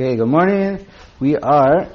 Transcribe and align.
Okay, 0.00 0.14
good 0.14 0.28
morning. 0.28 0.86
We 1.18 1.36
are 1.38 1.88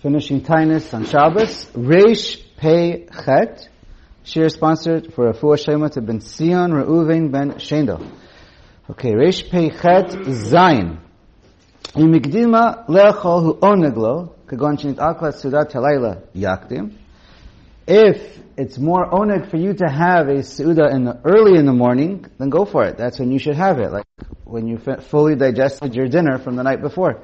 finishing 0.00 0.40
Tainus 0.40 0.94
on 0.94 1.04
Shabbos. 1.04 1.66
Reish 1.74 2.42
Pei 2.56 3.06
Chet. 3.22 3.68
Shir 4.22 4.48
sponsored 4.48 5.12
for 5.12 5.28
a 5.28 5.34
full 5.34 5.56
Shema 5.56 5.88
to 5.88 6.00
Ben 6.00 6.20
Sion 6.20 6.70
Reuven 6.70 7.30
Ben 7.30 7.52
Sheindel. 7.56 8.10
Okay, 8.88 9.12
Reish 9.12 9.50
Pei 9.50 9.68
Chet 9.68 10.12
Zayin. 10.24 11.00
Imigdima 11.92 12.86
lechol 12.88 13.42
hu 13.42 13.54
oneglo, 13.60 14.32
kagon 14.46 14.78
shinit 14.78 14.96
akla 14.96 15.34
sudat 15.34 15.70
halayla 15.72 16.26
yakdim. 16.34 16.94
If 17.86 18.38
it's 18.56 18.78
more 18.78 19.10
oneg 19.10 19.50
for 19.50 19.58
you 19.58 19.74
to 19.74 19.84
have 19.86 20.28
a 20.28 20.42
suda 20.42 20.88
in 20.94 21.04
the, 21.04 21.20
early 21.26 21.58
in 21.58 21.66
the 21.66 21.74
morning, 21.74 22.24
then 22.38 22.48
go 22.48 22.64
for 22.64 22.84
it. 22.84 22.96
That's 22.96 23.18
when 23.18 23.32
you 23.32 23.38
should 23.38 23.56
have 23.56 23.78
it. 23.80 23.92
Like 23.92 24.06
when 24.53 24.67
you 24.67 24.77
fully 24.77 25.35
digested 25.35 25.95
your 25.95 26.07
dinner 26.07 26.37
from 26.37 26.55
the 26.55 26.63
night 26.63 26.81
before. 26.81 27.21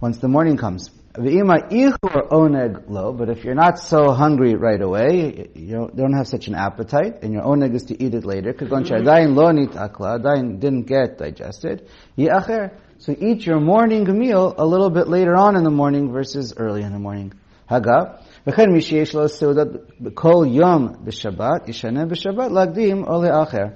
Once 0.00 0.18
the 0.18 0.28
morning 0.28 0.56
comes. 0.56 0.90
V'ima 1.14 1.68
ichur 1.70 2.28
oneg 2.30 2.88
lo, 2.88 3.12
but 3.12 3.28
if 3.28 3.44
you're 3.44 3.54
not 3.54 3.78
so 3.78 4.12
hungry 4.12 4.54
right 4.54 4.80
away, 4.80 5.48
you 5.54 5.74
don't, 5.74 5.96
don't 5.96 6.12
have 6.12 6.28
such 6.28 6.46
an 6.46 6.54
appetite, 6.54 7.22
and 7.22 7.32
your 7.32 7.42
oneg 7.42 7.74
is 7.74 7.84
to 7.84 8.00
eat 8.00 8.14
it 8.14 8.24
later, 8.24 8.52
kagon 8.52 8.84
shadayin 8.84 9.34
lo 9.34 9.50
nit 9.50 9.72
akla, 9.72 10.22
dayin 10.22 10.60
didn't 10.60 10.84
get 10.84 11.18
digested, 11.18 11.88
yi'acher. 12.16 12.70
So 12.98 13.14
eat 13.18 13.46
your 13.46 13.58
morning 13.60 14.04
meal 14.18 14.54
a 14.56 14.66
little 14.66 14.90
bit 14.90 15.08
later 15.08 15.34
on 15.34 15.56
in 15.56 15.64
the 15.64 15.70
morning 15.70 16.12
versus 16.12 16.54
early 16.56 16.82
in 16.82 16.92
the 16.92 16.98
morning. 16.98 17.32
Haga. 17.68 18.18
וכן 18.46 18.70
מי 18.72 18.80
שיש 18.80 19.14
לו 19.14 19.28
סעודת 19.28 19.66
בכל 20.00 20.44
יום 20.48 20.88
בשבת, 21.04 21.68
ישנה 21.68 22.06
בשבת 22.06 22.50
להקדים 22.50 23.04
או 23.04 23.22
לאחר. 23.22 23.66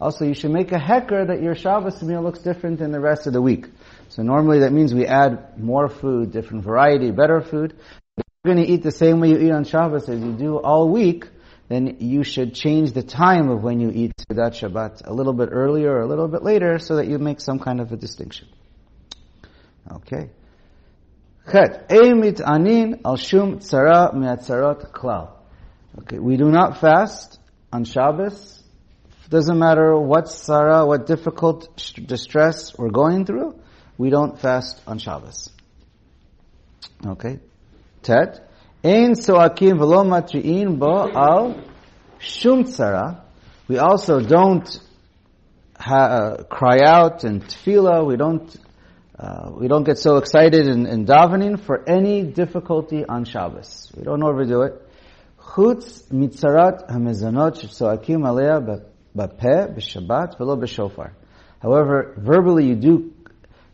Also, 0.00 0.24
you 0.24 0.34
should 0.34 0.50
make 0.50 0.72
a 0.72 0.78
hecker 0.78 1.26
that 1.26 1.42
your 1.42 1.54
Shabbos 1.54 2.02
meal 2.02 2.22
looks 2.22 2.40
different 2.40 2.78
than 2.78 2.90
the 2.90 3.00
rest 3.00 3.26
of 3.26 3.32
the 3.32 3.40
week. 3.40 3.66
So 4.08 4.22
normally 4.22 4.60
that 4.60 4.72
means 4.72 4.92
we 4.92 5.06
add 5.06 5.58
more 5.58 5.88
food, 5.88 6.32
different 6.32 6.64
variety, 6.64 7.10
better 7.10 7.40
food. 7.40 7.74
If 8.16 8.24
you're 8.44 8.54
going 8.54 8.66
to 8.66 8.72
eat 8.72 8.82
the 8.82 8.90
same 8.90 9.20
way 9.20 9.30
you 9.30 9.38
eat 9.38 9.50
on 9.50 9.64
Shabbos 9.64 10.08
as 10.08 10.20
you 10.20 10.32
do 10.32 10.58
all 10.58 10.88
week, 10.88 11.26
then 11.68 11.96
you 12.00 12.24
should 12.24 12.54
change 12.54 12.92
the 12.92 13.02
time 13.02 13.48
of 13.48 13.62
when 13.62 13.80
you 13.80 13.90
eat 13.90 14.12
that 14.28 14.52
Shabbat 14.52 15.06
a 15.06 15.12
little 15.12 15.32
bit 15.32 15.48
earlier 15.50 15.92
or 15.92 16.00
a 16.00 16.06
little 16.06 16.28
bit 16.28 16.42
later 16.42 16.78
so 16.78 16.96
that 16.96 17.06
you 17.06 17.18
make 17.18 17.40
some 17.40 17.58
kind 17.58 17.80
of 17.80 17.90
a 17.92 17.96
distinction. 17.96 18.48
Okay. 19.90 20.30
Chet, 21.50 21.88
Eimit 21.88 22.40
anin 22.40 23.00
al 23.04 23.16
shum 23.16 23.58
tzara 23.58 24.92
klal. 24.92 25.30
Okay, 26.00 26.18
we 26.18 26.36
do 26.36 26.50
not 26.50 26.80
fast 26.80 27.38
on 27.72 27.84
Shabbos. 27.84 28.63
Doesn't 29.30 29.58
matter 29.58 29.98
what 29.98 30.28
sara, 30.28 30.84
what 30.86 31.06
difficult 31.06 31.94
distress 32.06 32.76
we're 32.76 32.90
going 32.90 33.24
through, 33.24 33.58
we 33.96 34.10
don't 34.10 34.38
fast 34.38 34.80
on 34.86 34.98
Shabbos. 34.98 35.50
Okay. 37.06 37.40
Tet, 38.02 38.48
Ein 38.84 39.14
soakim 39.14 39.78
v'lo 39.78 40.04
matri'in 40.04 40.78
bo 40.78 41.10
al 41.10 41.64
shum 42.18 42.64
tzara. 42.64 43.22
We 43.66 43.78
also 43.78 44.20
don't 44.20 44.68
ha- 45.78 45.94
uh, 46.04 46.42
cry 46.44 46.80
out 46.84 47.24
in 47.24 47.40
tefillah. 47.40 48.06
We 48.06 48.16
don't 48.16 48.54
uh, 49.18 49.52
we 49.58 49.68
don't 49.68 49.84
get 49.84 49.96
so 49.96 50.18
excited 50.18 50.66
in, 50.66 50.86
in, 50.86 51.06
davening 51.06 51.60
for 51.60 51.88
any 51.88 52.24
difficulty 52.24 53.06
on 53.06 53.24
Shabbos. 53.24 53.90
We 53.96 54.02
don't 54.02 54.22
overdo 54.22 54.62
it. 54.62 54.82
Chutz 55.38 56.02
mitzarat 56.12 56.90
hamezanot 56.90 57.62
shitzoakim 57.62 58.28
alea 58.28 58.60
b'peh 59.16 59.74
b'shabbat 59.74 60.38
v'lo 60.38 60.58
b'shofar. 60.58 61.12
However, 61.60 62.14
verbally 62.18 62.66
you 62.66 62.74
do, 62.74 63.12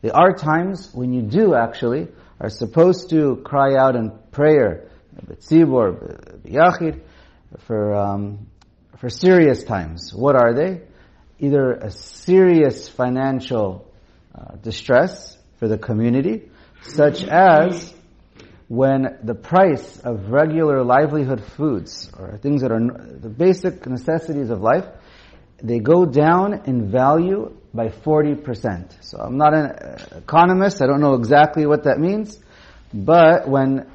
there 0.02 0.16
are 0.16 0.33
times 0.33 0.91
when 0.94 1.12
you 1.12 1.22
do 1.22 1.55
actually, 1.55 2.08
are 2.41 2.48
supposed 2.48 3.10
to 3.10 3.36
cry 3.44 3.77
out 3.77 3.96
in 3.96 4.12
prayer, 4.30 4.91
b'tzibor, 5.27 6.42
b'yachid, 6.42 7.00
for, 7.67 7.95
um, 7.95 8.46
for 8.98 9.08
serious 9.08 9.64
times. 9.64 10.12
What 10.14 10.36
are 10.36 10.55
they? 10.55 10.83
Either 11.39 11.73
a 11.73 11.90
serious 11.90 12.89
financial 12.89 13.90
uh, 14.34 14.56
distress 14.56 15.36
for 15.58 15.68
the 15.68 15.79
community, 15.79 16.50
such 16.83 17.24
as 17.24 17.92
when 18.68 19.18
the 19.24 19.34
price 19.34 19.98
of 20.00 20.30
regular 20.30 20.84
livelihood 20.84 21.42
foods 21.42 22.11
or 22.17 22.39
things 22.39 22.62
that 22.62 22.70
are 22.70 22.79
the 22.79 23.29
basic 23.29 23.84
necessities 23.86 24.48
of 24.50 24.61
life, 24.61 24.86
they 25.63 25.79
go 25.79 26.05
down 26.07 26.63
in 26.67 26.91
value 26.91 27.57
by 27.73 27.89
40%. 27.89 29.05
So 29.05 29.19
I'm 29.19 29.37
not 29.37 29.55
an 29.55 29.98
economist, 30.17 30.83
I 30.83 30.87
don't 30.87 31.01
know 31.01 31.15
exactly 31.15 31.67
what 31.67 31.85
that 31.85 31.98
means, 31.98 32.39
but 32.93 33.48
when, 33.48 33.91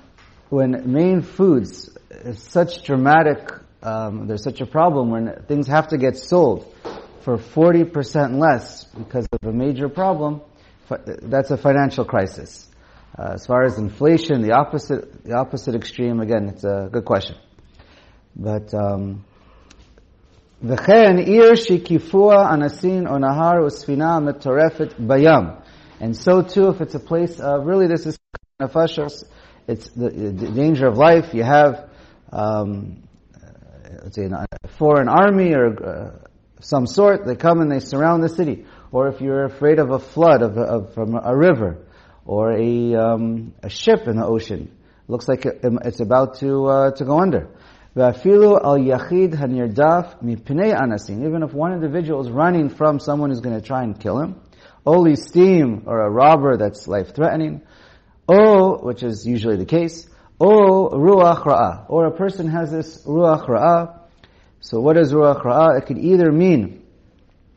when 0.50 0.92
main 0.92 1.22
foods 1.22 1.96
is 2.10 2.42
such 2.42 2.84
dramatic, 2.84 3.52
um, 3.84 4.28
there's 4.28 4.44
such 4.44 4.62
a 4.62 4.66
problem 4.66 5.12
when 5.12 5.44
things 5.48 5.68
have 5.68 5.90
to 5.90 5.98
get 5.98 6.18
sold 6.18 6.74
for 7.22 7.38
40% 7.38 8.40
less 8.40 8.86
because 8.86 9.28
of 9.32 9.48
a 9.48 9.52
major 9.52 9.90
problem, 9.90 10.42
that's 10.88 11.52
a 11.52 11.58
financial 11.58 12.06
crisis. 12.06 12.70
Uh, 13.18 13.32
as 13.34 13.46
far 13.46 13.64
as 13.64 13.78
inflation, 13.78 14.42
the 14.42 14.52
opposite, 14.52 15.24
the 15.24 15.34
opposite 15.34 15.74
extreme, 15.74 16.20
again, 16.20 16.50
it's 16.50 16.64
a 16.64 16.90
good 16.92 17.06
question. 17.06 17.36
But, 18.36 18.74
um, 18.74 19.24
וכן 20.63 21.17
עיר 21.17 21.55
שקיפוע 21.55 22.55
אנסין 22.55 23.07
או 23.07 23.19
נהר 23.19 23.65
וספינה 23.67 24.21
מטורפת 24.21 24.95
בים. 24.99 25.45
And 26.01 26.17
so 26.17 26.43
too, 26.43 26.69
if 26.69 26.81
it's 26.81 26.95
a 26.95 27.01
place 27.01 27.41
of, 27.41 27.67
really 27.67 27.87
this 27.87 28.07
is 28.07 28.19
nefashos, 28.61 29.25
it's 29.69 29.91
the, 29.91 30.09
the, 30.09 30.51
danger 30.51 30.87
of 30.87 30.97
life. 30.97 31.35
You 31.35 31.45
have, 31.45 31.91
um, 32.33 33.03
let's 34.03 34.17
say, 34.17 34.25
a 34.25 34.69
foreign 34.79 35.09
army 35.09 35.53
or 35.55 35.67
uh, 35.69 36.11
some 36.61 36.87
sort, 36.87 37.27
they 37.27 37.37
come 37.37 37.61
and 37.61 37.71
they 37.71 37.81
surround 37.81 38.23
the 38.23 38.31
city. 38.31 38.65
Or 38.93 39.09
if 39.09 39.21
you're 39.21 39.45
afraid 39.45 39.79
of 39.79 39.91
a 39.91 39.99
flood 39.99 40.43
of, 40.43 40.57
of 40.57 40.95
from 40.95 41.15
a 41.15 41.37
river, 41.37 41.85
or 42.25 42.53
a, 42.53 42.95
um, 42.95 43.55
a 43.63 43.69
ship 43.69 44.07
in 44.07 44.17
the 44.17 44.27
ocean, 44.27 44.75
looks 45.09 45.29
like 45.29 45.45
it's 45.45 46.01
about 46.01 46.39
to 46.39 46.67
uh, 46.67 46.91
to 46.93 47.05
go 47.05 47.21
under. 47.21 47.49
Vafilu 47.96 48.62
al 48.64 48.78
yachid 48.78 49.34
hanirdaf 49.34 50.24
mipnei 50.24 50.76
anasin. 50.76 51.26
Even 51.26 51.44
if 51.44 51.54
one 51.54 51.74
individual 51.74 52.22
is 52.22 52.30
running 52.30 52.70
from 52.70 53.00
someone 53.00 53.30
who's 53.30 53.42
going 53.42 53.60
to 53.60 53.66
try 53.66 53.84
and 53.84 54.00
kill 54.00 54.20
him, 54.20 54.42
only 54.86 55.16
steam 55.16 55.84
or 55.86 56.02
a 56.02 56.10
robber 56.10 56.58
that's 56.58 56.88
life 56.88 57.16
threatening, 57.16 57.62
or 58.28 58.80
which 58.80 59.04
is 59.04 59.26
usually 59.26 59.58
the 59.58 59.66
case, 59.66 60.08
or 60.40 60.92
ruach 60.92 61.44
ra'ah, 61.44 61.86
or 61.90 62.06
a 62.06 62.12
person 62.12 62.48
has 62.48 62.72
this 62.72 63.04
ruach 63.06 63.48
ra'ah 63.48 64.06
so 64.66 64.80
what 64.80 64.98
is 64.98 65.14
Ruach 65.14 65.44
Ra'ah? 65.44 65.78
It 65.78 65.86
could 65.86 66.00
either 66.00 66.32
mean, 66.32 66.84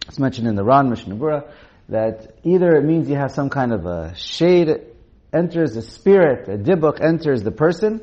it's 0.07 0.19
mentioned 0.19 0.47
in 0.47 0.57
the 0.57 0.63
Ran 0.63 0.91
Mishnah 0.91 1.45
that 1.89 2.35
either 2.45 2.77
it 2.77 2.85
means 2.85 3.09
you 3.09 3.17
have 3.17 3.31
some 3.31 3.49
kind 3.49 3.73
of 3.73 3.87
a 3.87 4.15
shade 4.15 4.69
enters 5.33 5.73
the 5.73 5.81
spirit, 5.81 6.47
a 6.51 6.59
dibuk 6.59 7.01
enters 7.01 7.43
the 7.43 7.51
person, 7.51 8.03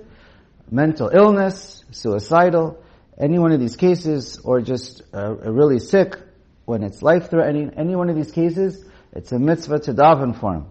mental 0.70 1.09
illness, 1.09 1.84
suicidal, 1.92 2.84
any 3.18 3.40
one 3.40 3.52
of 3.52 3.59
these 3.59 3.76
cases, 3.76 4.40
or 4.44 4.62
just 4.62 5.02
uh, 5.14 5.34
really 5.34 5.80
sick 5.80 6.18
when 6.66 6.84
it's 6.84 7.02
life 7.02 7.30
threatening, 7.30 7.72
any 7.78 7.96
one 7.96 8.09
of 8.09 8.16
these 8.16 8.31
cases, 8.31 8.84
it's 9.14 9.31
a 9.31 9.40
mitzvah 9.40 9.80
to 9.80 9.94
daven 9.94 10.38
for 10.38 10.56
him. 10.56 10.66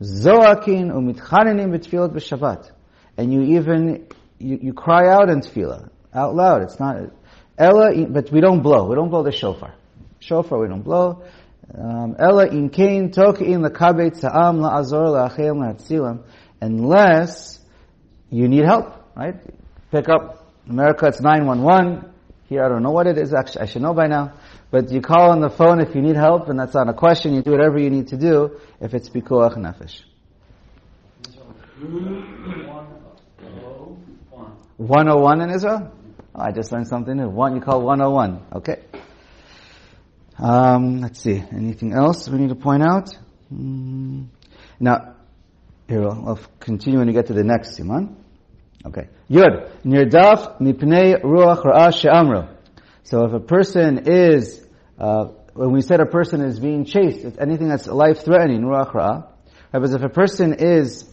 Zoakin 0.00 0.90
umitchanenim 0.90 1.76
b'tfilat 1.76 2.12
b'shabbat. 2.12 2.70
And 3.16 3.32
you 3.32 3.58
even, 3.58 4.08
you, 4.38 4.58
you 4.62 4.72
cry 4.72 5.08
out 5.08 5.28
in 5.28 5.40
tefillah, 5.40 5.90
out 6.14 6.34
loud. 6.34 6.62
It's 6.62 6.80
not, 6.80 6.96
Ella, 7.58 8.06
but 8.08 8.30
we 8.30 8.40
don't 8.40 8.62
blow. 8.62 8.88
We 8.88 8.96
don't 8.96 9.10
blow 9.10 9.22
the 9.22 9.32
shofar. 9.32 9.74
Shofar 10.20 10.58
we 10.58 10.68
don't 10.68 10.82
blow. 10.82 11.24
Um, 11.76 12.16
Ella 12.18 12.46
in 12.46 12.70
kain 12.70 13.10
tokein 13.10 13.66
lekabet 13.66 14.16
sa'am 14.16 14.58
la'azor 14.58 15.28
la'achem 15.28 15.58
la'atzilam. 15.58 16.24
Unless 16.60 17.60
you 18.30 18.48
need 18.48 18.64
help, 18.64 19.03
right? 19.16 19.36
Pick 19.90 20.08
up, 20.08 20.46
America 20.68 21.06
it's 21.06 21.20
911. 21.20 22.12
Here 22.48 22.64
I 22.64 22.68
don't 22.68 22.82
know 22.82 22.90
what 22.90 23.06
it 23.06 23.16
is, 23.18 23.32
actually 23.32 23.62
I 23.62 23.66
should 23.66 23.82
know 23.82 23.94
by 23.94 24.06
now. 24.06 24.34
But 24.70 24.90
you 24.90 25.00
call 25.00 25.30
on 25.30 25.40
the 25.40 25.50
phone 25.50 25.80
if 25.80 25.94
you 25.94 26.02
need 26.02 26.16
help, 26.16 26.48
and 26.48 26.58
that's 26.58 26.74
not 26.74 26.88
a 26.88 26.94
question. 26.94 27.34
You 27.34 27.42
do 27.42 27.52
whatever 27.52 27.78
you 27.78 27.90
need 27.90 28.08
to 28.08 28.16
do 28.16 28.58
if 28.80 28.92
it's 28.92 29.08
pikuach 29.08 29.56
nefesh. 29.56 30.02
101 34.76 35.40
in 35.40 35.50
Israel? 35.50 35.92
Oh, 36.34 36.40
I 36.40 36.50
just 36.50 36.72
learned 36.72 36.88
something 36.88 37.16
new. 37.16 37.28
One 37.28 37.54
you 37.54 37.60
call 37.60 37.82
101. 37.82 38.46
Okay. 38.56 38.82
Um, 40.38 41.00
let's 41.00 41.20
see. 41.20 41.42
Anything 41.52 41.92
else 41.92 42.28
we 42.28 42.38
need 42.38 42.48
to 42.48 42.56
point 42.56 42.82
out? 42.82 43.16
Mm. 43.52 44.26
Now, 44.80 45.14
here 45.86 46.08
I'll 46.08 46.40
continue 46.58 46.98
when 46.98 47.06
we 47.06 47.14
get 47.14 47.26
to 47.26 47.34
the 47.34 47.44
next 47.44 47.78
siman. 47.78 48.16
Okay. 48.86 49.08
Yud. 49.30 49.70
Nirdaf 49.84 50.60
mipnei 50.60 51.22
ruach 51.22 51.64
ra'ah 51.64 51.92
she'amro. 51.92 52.48
So 53.04 53.24
if 53.24 53.32
a 53.32 53.40
person 53.40 54.04
is, 54.06 54.66
uh, 54.98 55.26
when 55.54 55.72
we 55.72 55.80
said 55.80 56.00
a 56.00 56.06
person 56.06 56.42
is 56.42 56.58
being 56.58 56.84
chased, 56.84 57.24
it's 57.24 57.38
anything 57.38 57.68
that's 57.68 57.86
life-threatening, 57.86 58.62
ruach 58.62 58.92
ra'ah, 58.92 59.26
Because 59.72 59.94
if 59.94 60.02
a 60.02 60.08
person 60.08 60.54
is, 60.54 61.10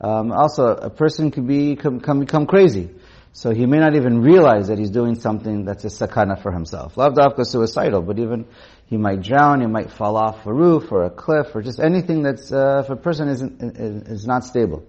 um, 0.00 0.32
also 0.32 0.66
a 0.66 0.90
person 0.90 1.30
could 1.30 1.46
be, 1.46 1.76
can, 1.76 1.98
become 2.20 2.46
crazy. 2.46 2.90
So 3.34 3.50
he 3.50 3.66
may 3.66 3.78
not 3.78 3.94
even 3.94 4.20
realize 4.20 4.68
that 4.68 4.78
he's 4.78 4.90
doing 4.90 5.14
something 5.14 5.64
that's 5.64 5.84
a 5.84 5.88
sakana 5.88 6.42
for 6.42 6.52
himself. 6.52 6.96
Lav 6.96 7.14
dafka 7.14 7.46
suicidal, 7.46 8.02
but 8.02 8.18
even 8.18 8.46
he 8.86 8.98
might 8.98 9.22
drown, 9.22 9.62
he 9.62 9.66
might 9.66 9.90
fall 9.90 10.16
off 10.16 10.44
a 10.44 10.52
roof 10.52 10.92
or 10.92 11.04
a 11.04 11.10
cliff 11.10 11.54
or 11.54 11.62
just 11.62 11.80
anything 11.80 12.22
that's, 12.22 12.52
uh, 12.52 12.82
if 12.84 12.90
a 12.90 12.96
person 12.96 13.28
isn't, 13.28 13.62
is, 13.62 14.02
is 14.20 14.26
not 14.26 14.44
stable. 14.44 14.84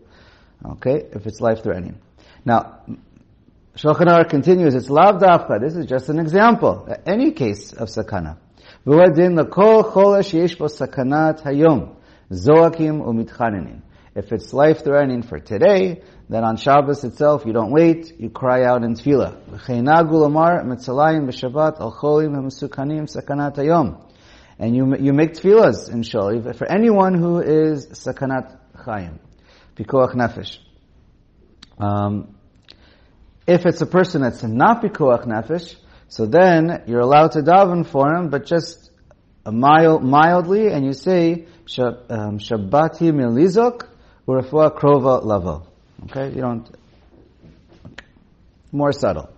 Okay? 0.66 1.04
If 1.14 1.26
it's 1.26 1.40
life 1.40 1.64
threatening. 1.64 2.00
Now, 2.46 2.82
Shulchan 3.76 4.08
Aruch 4.08 4.30
continues, 4.30 4.76
it's 4.76 4.90
lav 4.90 5.22
dafka. 5.22 5.60
This 5.60 5.76
is 5.76 5.86
just 5.86 6.10
an 6.10 6.20
example. 6.20 6.88
Uh, 6.90 6.96
any 7.06 7.32
case 7.32 7.74
of 7.74 7.88
sakana. 7.88 8.38
V'wadin 8.86 9.40
l'kol 9.40 9.84
bo 9.84 10.68
sakanat 10.68 11.44
hayom. 11.44 11.96
If 14.16 14.32
it's 14.32 14.54
life 14.54 14.84
threatening 14.84 15.22
for 15.22 15.40
today, 15.40 16.02
then 16.30 16.44
on 16.44 16.58
Shabbos 16.58 17.04
itself, 17.04 17.46
you 17.46 17.54
don't 17.54 17.72
wait, 17.72 18.20
you 18.20 18.30
cry 18.30 18.64
out 18.64 18.84
in 18.84 18.96
tefillah. 18.96 19.36
And 24.60 24.76
you, 24.76 24.96
you 24.98 25.14
make 25.14 25.34
tefillahs 25.34 25.92
in 25.92 26.02
Shol, 26.02 26.56
for 26.56 26.72
anyone 26.72 27.14
who 27.16 27.40
is 27.40 27.88
sakanat 27.88 28.58
chayim, 28.78 29.20
pikuach 29.76 30.16
nefesh. 30.16 30.58
Um, 31.78 32.36
if 33.48 33.66
it's 33.66 33.82
a 33.82 33.86
person 33.86 34.22
that's 34.22 34.44
not 34.44 34.82
pikuach 34.82 35.26
nefesh, 35.26 35.76
so 36.08 36.26
then 36.26 36.84
you're 36.88 37.02
allowed 37.02 37.32
to 37.34 37.40
daven 37.40 37.86
for 37.86 38.14
him, 38.14 38.30
but 38.30 38.46
just 38.46 38.92
mild, 39.46 40.04
mildly, 40.04 40.68
and 40.68 40.86
you 40.86 40.94
say, 40.94 41.46
um, 41.78 42.38
Shabbati 42.40 43.12
milizok, 43.12 43.88
Urafua 44.28 44.78
krova 44.78 45.24
lavo. 45.24 45.68
Okay, 46.04 46.36
you 46.36 46.42
don't. 46.42 46.70
Okay. 47.86 48.06
More 48.72 48.92
subtle. 48.92 49.30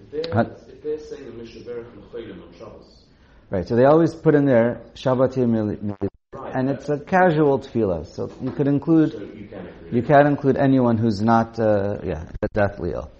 If 0.00 0.10
they're, 0.10 0.42
if 0.42 0.82
they're 0.82 0.98
saying 0.98 1.24
the 1.24 2.32
on 2.32 2.54
Shabbos. 2.58 3.04
Right, 3.50 3.66
so 3.66 3.76
they 3.76 3.84
always 3.84 4.14
put 4.14 4.34
in 4.34 4.46
there 4.46 4.82
Shabbat 4.94 5.36
right, 5.36 6.10
and 6.54 6.70
it's 6.70 6.88
a 6.88 6.98
casual 6.98 7.58
tefillah, 7.58 8.06
so 8.06 8.30
you 8.42 8.50
could 8.50 8.66
include. 8.66 9.12
So 9.12 9.20
you, 9.20 9.48
can 9.48 9.68
you 9.92 10.02
can 10.02 10.26
include 10.26 10.56
anyone 10.56 10.98
who's 10.98 11.20
not, 11.20 11.58
uh, 11.58 11.98
yeah, 12.04 12.24
deathly 12.52 12.92
ill. 12.92 13.10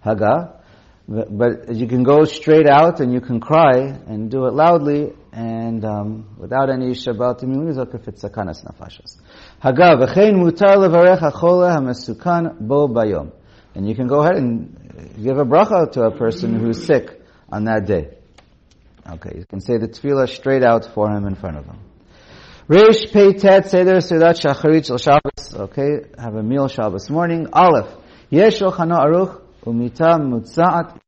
Haga, 0.00 0.62
but, 1.06 1.36
but, 1.36 1.74
you 1.74 1.86
can 1.86 2.02
go 2.02 2.24
straight 2.24 2.66
out 2.66 3.00
and 3.00 3.12
you 3.12 3.20
can 3.20 3.40
cry 3.40 3.78
and 4.06 4.30
do 4.30 4.46
it 4.46 4.54
loudly 4.54 5.12
and 5.32 5.84
um, 5.84 6.34
without 6.38 6.70
any 6.70 6.92
Shabbat 6.92 7.42
immunizok 7.42 7.94
if 7.94 8.08
it's 8.08 8.22
sakanas 8.22 8.64
nafashas. 8.64 9.18
Haga 9.60 9.96
v'chein 9.96 10.36
mutar 10.36 10.76
levarech 10.76 11.20
achole 11.20 11.68
hamesukan 11.74 12.58
bo 12.60 12.88
bayom. 12.88 13.32
And 13.74 13.88
you 13.88 13.94
can 13.94 14.06
go 14.06 14.20
ahead 14.20 14.36
and 14.36 15.14
give 15.22 15.36
a 15.36 15.44
bracha 15.44 15.92
to 15.92 16.04
a 16.04 16.16
person 16.16 16.58
who's 16.58 16.86
sick 16.86 17.20
on 17.50 17.64
that 17.64 17.86
day. 17.86 18.16
Okay, 19.06 19.36
you 19.36 19.44
can 19.44 19.60
say 19.60 19.76
the 19.76 19.88
tefillah 19.88 20.28
straight 20.28 20.62
out 20.62 20.86
for 20.94 21.10
him 21.10 21.26
in 21.26 21.34
front 21.34 21.58
of 21.58 21.66
him. 21.66 21.78
Reish 22.66 23.12
Pei 23.12 23.34
Tet 23.34 23.68
Seder 23.68 23.96
Seudat 23.96 24.40
Shacharit 24.40 24.86
Shel 24.86 24.96
Shabbos. 24.96 25.54
Okay, 25.54 26.06
have 26.18 26.34
a 26.34 26.42
meal 26.42 26.66
Shabbos 26.66 27.10
morning. 27.10 27.46
Aleph. 27.52 27.94
Yesh 28.30 28.58
Shulchano 28.58 28.96
Aruch 29.04 29.42
Umita 29.66 30.18
mutzat 30.18 30.98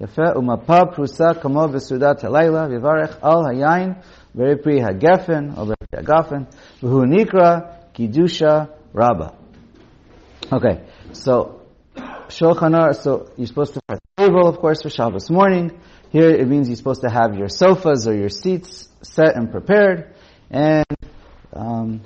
Yafe 0.00 0.34
Umapa 0.34 0.92
Prusa 0.92 1.40
Kamo 1.40 1.68
V'Seudat 1.68 2.22
Halayla 2.22 2.68
Vivarech 2.68 3.16
Al 3.22 3.44
Hayayin 3.44 4.02
Veripri 4.36 4.80
Hagefen 4.80 5.56
Al 5.56 5.66
Veripri 5.68 6.02
Hagafen 6.02 6.52
V'Hu 6.80 7.06
Nikra 7.06 7.78
kiddusha 7.94 8.68
Rabba. 8.92 9.36
Okay, 10.52 10.82
so 11.12 11.62
Shulchan 12.26 12.92
So 12.96 13.30
you're 13.36 13.46
supposed 13.46 13.74
to 13.74 13.80
have 13.88 14.00
a 14.18 14.20
table, 14.20 14.48
of 14.48 14.58
course, 14.58 14.82
for 14.82 14.90
Shabbos 14.90 15.30
morning. 15.30 15.80
Here 16.10 16.30
it 16.30 16.48
means 16.48 16.68
you're 16.68 16.76
supposed 16.76 17.02
to 17.02 17.08
have 17.08 17.36
your 17.36 17.48
sofas 17.48 18.08
or 18.08 18.16
your 18.16 18.30
seats 18.30 18.88
set 19.02 19.36
and 19.36 19.52
prepared 19.52 20.16
and 20.52 20.86
um, 21.52 22.00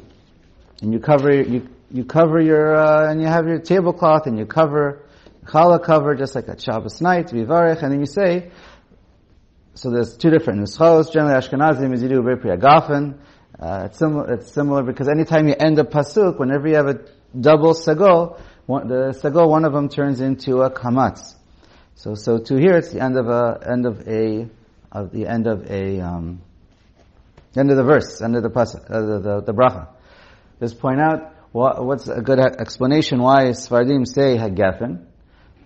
and 0.80 0.92
you 0.92 1.00
cover 1.00 1.30
you 1.30 1.68
you 1.90 2.04
cover 2.04 2.40
your 2.40 2.74
uh, 2.74 3.10
and 3.10 3.20
you 3.20 3.26
have 3.26 3.46
your 3.46 3.58
tablecloth 3.58 4.26
and 4.26 4.38
you 4.38 4.46
cover 4.46 5.02
challah 5.46 5.82
cover, 5.82 6.14
just 6.14 6.34
like 6.34 6.48
at 6.48 6.60
Shabbos 6.60 7.00
night, 7.00 7.28
vivarech, 7.28 7.82
and 7.82 7.92
then 7.92 8.00
you 8.00 8.06
say, 8.06 8.50
so 9.74 9.90
there's 9.90 10.16
two 10.16 10.30
different 10.30 10.60
nuschos, 10.60 11.12
generally 11.12 11.34
Ashkenazim 11.34 11.94
is 11.94 12.02
you 12.02 12.08
do 12.08 12.22
very 12.22 12.36
agafen, 12.36 13.18
uh, 13.58 13.84
it's 13.86 13.98
similar, 13.98 14.34
it's 14.34 14.52
similar 14.52 14.82
because 14.82 15.08
anytime 15.08 15.48
you 15.48 15.54
end 15.58 15.78
a 15.78 15.84
pasuk, 15.84 16.38
whenever 16.38 16.68
you 16.68 16.74
have 16.74 16.88
a 16.88 17.00
double 17.38 17.74
sagol, 17.74 18.38
the 18.66 19.18
sagol, 19.22 19.48
one 19.48 19.64
of 19.64 19.72
them 19.72 19.88
turns 19.88 20.20
into 20.20 20.62
a 20.62 20.70
kamatz. 20.70 21.34
So, 21.94 22.14
so 22.14 22.38
to 22.38 22.56
here, 22.56 22.76
it's 22.76 22.92
the 22.92 23.02
end 23.02 23.16
of 23.16 23.28
a, 23.28 23.58
end 23.66 23.86
of 23.86 24.06
a, 24.06 24.48
of 24.92 25.12
the 25.12 25.26
end 25.26 25.46
of 25.46 25.70
a, 25.70 26.00
um, 26.00 26.42
end 27.60 27.70
of 27.70 27.76
the 27.76 27.84
verse, 27.84 28.20
end 28.20 28.36
of 28.36 28.42
the 28.42 28.50
pasuk, 28.50 28.90
uh, 28.90 29.00
the, 29.00 29.20
the, 29.20 29.40
the 29.42 29.52
bracha. 29.52 29.88
Just 30.60 30.78
point 30.78 31.00
out, 31.00 31.34
what, 31.52 31.84
what's 31.84 32.08
a 32.08 32.20
good 32.20 32.38
explanation 32.38 33.20
why 33.20 33.44
Sfardim 33.50 34.06
say 34.06 34.36
hagafen? 34.36 35.06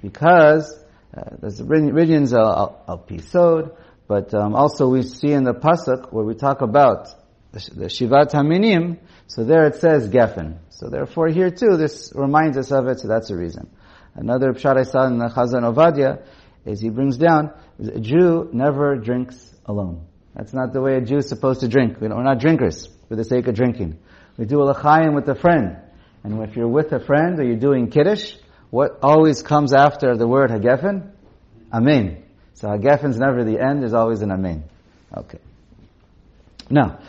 because 0.03 0.83
uh, 1.17 1.23
there's 1.41 1.59
the 1.59 1.65
Ridians 1.65 2.33
al, 2.33 2.83
al 2.89 2.99
pisod, 2.99 3.77
but 4.07 4.33
um, 4.35 4.55
also 4.55 4.89
we 4.89 5.03
see 5.03 5.33
in 5.33 5.45
the 5.45 5.55
pasuk 5.55 6.13
where 6.13 6.25
we 6.25 6.35
talk 6.35 6.63
about 6.63 7.09
the, 7.53 7.87
shivat 7.87 8.33
haminim. 8.33 8.99
So 9.27 9.45
there 9.45 9.67
it 9.67 9.77
says 9.77 10.09
geffen. 10.09 10.59
So 10.71 10.89
therefore 10.89 11.29
here 11.29 11.51
too, 11.51 11.77
this 11.77 12.13
reminds 12.15 12.57
us 12.57 12.71
of 12.73 12.87
it. 12.89 13.01
So 13.01 13.09
that's 13.09 13.31
a 13.31 13.37
reason. 13.37 13.71
Another 14.15 14.53
pshat 14.53 14.77
I 14.77 14.83
saw 14.83 15.07
in 15.07 15.19
the 15.19 15.29
Chazon 15.29 15.63
Ovadia 15.73 16.25
is 16.65 16.81
he 16.81 16.91
brings 16.91 17.17
down 17.17 17.53
a 17.79 18.01
Jew 18.01 18.51
never 18.53 18.97
drinks 18.97 19.55
alone. 19.67 20.07
That's 20.35 20.53
not 20.53 20.73
the 20.73 20.81
way 20.81 20.97
a 20.97 21.01
Jew 21.01 21.19
is 21.19 21.29
supposed 21.29 21.61
to 21.61 21.69
drink. 21.69 22.01
We're 22.01 22.09
not 22.09 22.39
drinkers 22.39 22.89
for 23.09 23.17
the 23.17 23.25
sake 23.25 23.49
of 23.49 23.55
drinking. 23.55 23.99
We 24.37 24.45
do 24.47 24.63
a 24.63 24.65
l'chaim 24.65 25.15
with 25.15 25.29
a 25.29 25.35
friend. 25.35 25.79
And 26.23 26.43
if 26.43 26.57
you're 26.57 26.69
with 26.69 26.93
a 26.93 27.01
friend 27.01 27.39
or 27.39 27.45
you're 27.45 27.57
doing 27.57 27.91
kiddush, 27.91 28.35
what 28.71 29.01
always 29.03 29.43
comes 29.43 29.73
after 29.73 30.17
the 30.17 30.27
word 30.27 30.51
Hagefen? 30.51 31.11
Amen. 31.73 32.23
So 32.55 32.69
Hagefen's 32.69 33.19
never 33.19 33.45
the 33.45 33.59
end, 33.59 33.83
there's 33.83 33.95
always 33.95 34.23
an 34.23 34.31
Amen. 34.31 34.65
Okay. 35.17 35.39
Now, 36.69 37.01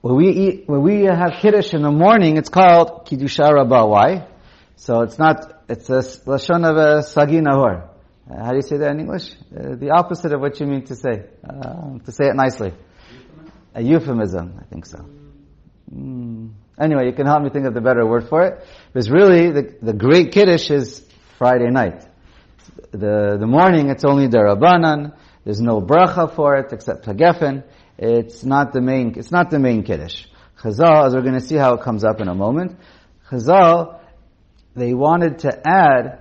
when 0.00 0.16
we 0.16 0.28
eat, 0.30 0.64
when 0.66 0.82
we 0.82 1.04
have 1.04 1.34
Kiddush 1.40 1.74
in 1.74 1.82
the 1.82 1.90
morning, 1.90 2.36
it's 2.36 2.48
called 2.48 3.06
Kiddusha 3.06 3.52
Rabbah. 3.52 3.86
Why? 3.86 4.26
So 4.76 5.02
it's 5.02 5.18
not, 5.18 5.62
it's 5.68 5.88
a 5.90 5.98
Lashon 5.98 6.64
of 6.68 6.76
a 6.76 7.02
Sagi 7.02 7.40
Nahor. 7.40 7.90
Uh, 8.30 8.44
how 8.44 8.50
do 8.50 8.56
you 8.56 8.62
say 8.62 8.76
that 8.76 8.90
in 8.90 9.00
English? 9.00 9.30
Uh, 9.56 9.76
the 9.76 9.90
opposite 9.90 10.32
of 10.32 10.40
what 10.40 10.60
you 10.60 10.66
mean 10.66 10.84
to 10.84 10.94
say. 10.94 11.24
Uh, 11.48 11.98
to 12.04 12.12
say 12.12 12.26
it 12.26 12.34
nicely. 12.34 12.72
A 13.74 13.82
euphemism, 13.82 14.58
I 14.60 14.64
think 14.64 14.84
so. 14.86 14.98
Mm. 15.94 16.50
Anyway, 16.78 17.06
you 17.06 17.12
can 17.12 17.26
help 17.26 17.42
me 17.42 17.50
think 17.50 17.66
of 17.66 17.74
the 17.74 17.80
better 17.80 18.06
word 18.06 18.28
for 18.28 18.42
it. 18.42 18.64
Because 18.92 19.10
really, 19.10 19.50
the, 19.50 19.76
the 19.80 19.92
great 19.92 20.32
Kiddush 20.32 20.70
is 20.70 21.04
Friday 21.38 21.70
night. 21.70 22.06
The, 22.90 23.36
the 23.40 23.46
morning, 23.46 23.88
it's 23.90 24.04
only 24.04 24.26
the 24.26 24.38
Rabbanan. 24.38 25.16
There's 25.44 25.60
no 25.60 25.80
bracha 25.80 26.34
for 26.34 26.56
it 26.56 26.72
except 26.72 27.06
Hagefen. 27.06 27.64
It's 27.96 28.44
not 28.44 28.72
the 28.72 28.80
main, 28.80 29.14
it's 29.16 29.32
not 29.32 29.50
the 29.50 29.58
main 29.58 29.82
Kiddush. 29.82 30.26
Chazal, 30.60 31.06
as 31.06 31.14
we're 31.14 31.22
going 31.22 31.34
to 31.34 31.40
see 31.40 31.56
how 31.56 31.74
it 31.74 31.82
comes 31.82 32.04
up 32.04 32.20
in 32.20 32.28
a 32.28 32.34
moment, 32.34 32.78
Chazal, 33.30 34.00
they 34.76 34.92
wanted 34.92 35.40
to 35.40 35.62
add 35.66 36.20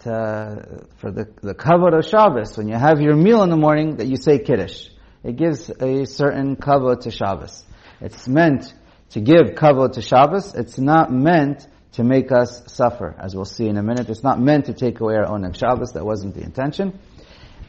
to, 0.00 0.86
for 0.98 1.10
the, 1.10 1.26
the 1.42 1.54
kavod 1.54 1.96
of 1.98 2.04
Shabbos, 2.04 2.56
when 2.56 2.68
you 2.68 2.76
have 2.76 3.00
your 3.00 3.16
meal 3.16 3.42
in 3.42 3.50
the 3.50 3.56
morning, 3.56 3.96
that 3.96 4.06
you 4.06 4.16
say 4.16 4.38
Kiddush. 4.38 4.88
It 5.22 5.36
gives 5.36 5.70
a 5.70 6.06
certain 6.06 6.56
kavod 6.56 7.00
to 7.02 7.10
Shabbos. 7.10 7.64
It's 8.00 8.26
meant 8.26 8.72
to 9.10 9.20
give 9.20 9.54
kavod 9.56 9.94
to 9.94 10.02
Shabbos, 10.02 10.54
it's 10.54 10.78
not 10.78 11.12
meant 11.12 11.66
to 11.92 12.04
make 12.04 12.30
us 12.30 12.62
suffer, 12.72 13.16
as 13.18 13.34
we'll 13.34 13.44
see 13.44 13.66
in 13.66 13.76
a 13.76 13.82
minute. 13.82 14.08
It's 14.08 14.22
not 14.22 14.40
meant 14.40 14.66
to 14.66 14.74
take 14.74 15.00
away 15.00 15.16
our 15.16 15.26
own 15.26 15.52
Shabbos. 15.52 15.92
That 15.92 16.04
wasn't 16.04 16.34
the 16.34 16.42
intention. 16.42 16.98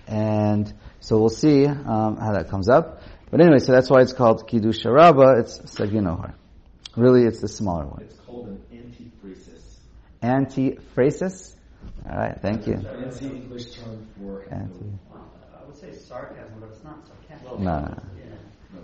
And 0.08 0.72
so 1.00 1.20
we'll 1.20 1.30
see 1.30 1.66
um, 1.66 2.18
how 2.18 2.34
that 2.34 2.50
comes 2.50 2.70
up. 2.70 3.02
But 3.32 3.42
anyway, 3.42 3.60
so 3.60 3.72
that's 3.72 3.90
why 3.90 4.02
it's 4.02 4.14
called 4.14 4.48
Kiddush 4.48 4.86
Rabbah. 4.86 5.40
It's 5.40 5.58
Saginohar. 5.60 6.36
Really, 6.96 7.24
it's 7.24 7.42
the 7.42 7.48
smaller 7.48 7.86
one. 7.86 8.04
It's 8.04 8.20
called 8.20 8.50
an 8.50 8.62
antiphrasis. 8.72 9.78
Antiphrasis? 10.22 11.56
All 12.10 12.18
right, 12.18 12.38
thank 12.42 12.68
you. 12.68 12.78
Fancy 12.78 13.28
English 13.28 13.72
term 13.72 14.08
for 14.18 14.44
Anti. 14.52 14.86
I 15.14 15.66
would 15.66 15.78
say 15.78 15.94
sarcasm, 15.94 16.60
but 16.60 16.70
it's 16.70 16.84
not 16.84 17.08
sarcasm. 17.08 17.64
No, 17.64 17.80
no. 17.80 17.98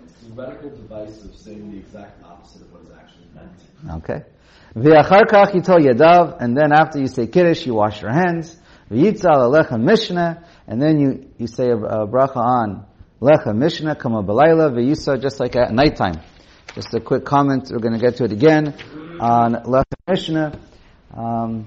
It's 0.04 0.22
a 0.22 0.34
medical 0.34 0.70
device 0.70 1.24
of 1.24 1.34
saying 1.34 1.70
the 1.70 1.78
exact 1.78 2.22
opposite 2.24 2.62
of 2.62 2.72
what 2.72 2.82
is 2.82 2.90
actually 2.90 3.26
meant. 3.34 4.02
Okay. 4.02 4.24
V'achar 4.76 5.26
kach 5.26 5.52
yitol 5.52 5.80
yadav, 5.80 6.40
and 6.40 6.56
then 6.56 6.72
after 6.72 6.98
you 7.00 7.06
say 7.06 7.26
kiddush, 7.26 7.66
you 7.66 7.74
wash 7.74 8.02
your 8.02 8.12
hands. 8.12 8.56
V'yitzal 8.90 9.24
alecha 9.24 9.80
mishnah, 9.80 10.44
and 10.66 10.80
then 10.80 10.98
you, 11.00 11.30
you 11.38 11.46
say 11.46 11.68
a, 11.68 11.76
a 11.76 12.06
bracha 12.06 12.36
on 12.36 12.86
lechem 13.20 13.56
mishnah, 13.56 13.96
kama 13.96 14.22
belayla, 14.22 14.70
v'yisa, 14.72 15.20
just 15.20 15.40
like 15.40 15.56
at 15.56 15.72
nighttime. 15.72 16.20
Just 16.74 16.94
a 16.94 17.00
quick 17.00 17.24
comment. 17.24 17.70
We're 17.72 17.78
going 17.80 17.94
to 17.94 17.98
get 17.98 18.16
to 18.18 18.24
it 18.24 18.32
again 18.32 18.74
on 19.20 19.54
Lechem 19.54 19.84
Mishnah. 20.06 20.60
Um, 21.12 21.66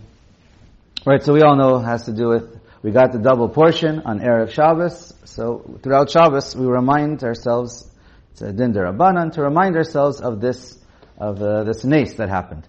right. 1.06 1.24
So 1.24 1.34
we 1.34 1.42
all 1.42 1.56
know 1.56 1.78
it 1.78 1.86
has 1.86 2.06
to 2.06 2.14
do 2.14 2.28
with 2.28 2.60
we 2.84 2.92
got 2.92 3.12
the 3.12 3.20
double 3.20 3.50
portion 3.50 4.02
on 4.06 4.20
erev 4.20 4.52
Shabbos. 4.52 5.14
So 5.26 5.80
throughout 5.82 6.12
Shabbos, 6.12 6.56
we 6.56 6.66
remind 6.66 7.24
ourselves 7.24 7.90
it's 8.32 8.42
a 8.42 8.52
din 8.52 8.74
derabanan 8.74 9.34
to 9.34 9.42
remind 9.42 9.76
ourselves 9.76 10.22
of 10.22 10.42
this 10.42 10.78
of 11.18 11.42
uh, 11.42 11.64
this 11.64 11.84
nace 11.84 12.14
that 12.16 12.30
happened. 12.30 12.68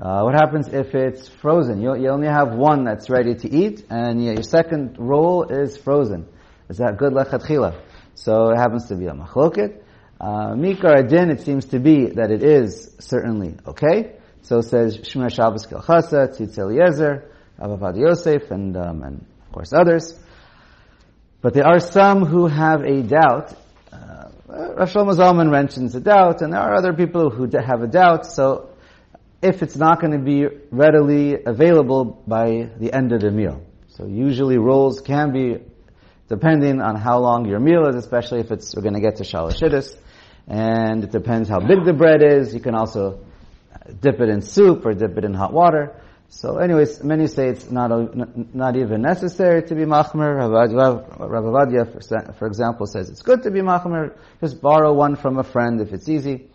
Uh, 0.00 0.22
what 0.22 0.34
happens 0.34 0.68
if 0.68 0.94
it's 0.94 1.28
frozen? 1.28 1.80
You, 1.80 1.96
you 1.96 2.08
only 2.08 2.28
have 2.28 2.52
one 2.52 2.84
that's 2.84 3.10
ready 3.10 3.34
to 3.34 3.50
eat, 3.50 3.84
and 3.90 4.24
your 4.24 4.42
second 4.42 4.96
roll 4.98 5.44
is 5.44 5.76
frozen. 5.76 6.26
Is 6.68 6.78
that 6.78 6.98
good 6.98 7.12
lechatchila? 7.12 7.80
So 8.14 8.50
it 8.50 8.56
happens 8.56 8.86
to 8.88 8.96
be 8.96 9.06
a 9.06 9.12
machloket. 9.12 9.82
Uh, 10.20 10.54
adin, 10.54 11.30
it 11.30 11.40
seems 11.40 11.66
to 11.66 11.78
be 11.80 12.06
that 12.10 12.30
it 12.30 12.42
is 12.42 12.94
certainly 13.00 13.56
okay. 13.66 14.16
So 14.42 14.60
says 14.60 14.98
Shemiras 14.98 15.34
Shabbos 15.34 15.66
Kehilchasa, 15.66 16.36
Tzitz 16.36 16.58
Abavad 17.58 17.98
Yosef, 17.98 18.50
and, 18.50 18.76
um, 18.76 19.02
and 19.02 19.26
of 19.46 19.52
course 19.52 19.72
others. 19.72 20.18
But 21.40 21.54
there 21.54 21.66
are 21.66 21.80
some 21.80 22.24
who 22.24 22.46
have 22.46 22.82
a 22.82 23.02
doubt. 23.02 23.54
Uh, 23.92 24.30
Rav 24.48 24.90
Shlomo 24.90 25.14
Zalman 25.14 25.50
mentions 25.50 25.94
a 25.94 26.00
doubt, 26.00 26.42
and 26.42 26.52
there 26.52 26.60
are 26.60 26.74
other 26.74 26.92
people 26.92 27.30
who 27.30 27.48
have 27.58 27.82
a 27.82 27.86
doubt. 27.86 28.26
So 28.26 28.70
if 29.40 29.62
it's 29.62 29.76
not 29.76 30.00
going 30.00 30.12
to 30.12 30.18
be 30.18 30.46
readily 30.70 31.36
available 31.44 32.22
by 32.26 32.70
the 32.78 32.92
end 32.92 33.12
of 33.12 33.20
the 33.20 33.30
meal. 33.30 33.62
So 33.88 34.06
usually 34.06 34.58
rolls 34.58 35.00
can 35.00 35.32
be 35.32 35.58
depending 36.28 36.80
on 36.80 36.96
how 36.96 37.18
long 37.20 37.46
your 37.46 37.58
meal 37.58 37.86
is, 37.88 37.96
especially 37.96 38.40
if 38.40 38.50
it's, 38.50 38.74
we're 38.74 38.82
going 38.82 38.94
to 38.94 39.00
get 39.00 39.16
to 39.16 39.24
shalashidis. 39.24 39.96
And 40.46 41.04
it 41.04 41.10
depends 41.10 41.48
how 41.48 41.60
big 41.60 41.84
the 41.84 41.92
bread 41.92 42.22
is. 42.22 42.54
You 42.54 42.60
can 42.60 42.74
also 42.74 43.24
dip 44.00 44.20
it 44.20 44.28
in 44.28 44.42
soup 44.42 44.84
or 44.84 44.94
dip 44.94 45.16
it 45.16 45.24
in 45.24 45.34
hot 45.34 45.52
water. 45.52 46.00
So 46.30 46.58
anyways, 46.58 47.02
many 47.02 47.26
say 47.26 47.48
it's 47.48 47.70
not, 47.70 47.88
not 48.54 48.76
even 48.76 49.00
necessary 49.00 49.62
to 49.62 49.74
be 49.74 49.82
machmer. 49.82 50.36
Rabbi 50.36 50.74
Ovadia, 51.24 52.36
for 52.38 52.46
example, 52.46 52.86
says 52.86 53.08
it's 53.08 53.22
good 53.22 53.44
to 53.44 53.50
be 53.50 53.60
machmer. 53.60 54.14
Just 54.40 54.60
borrow 54.60 54.92
one 54.92 55.16
from 55.16 55.38
a 55.38 55.42
friend 55.42 55.80
if 55.80 55.92
it's 55.92 56.08
easy. 56.08 56.50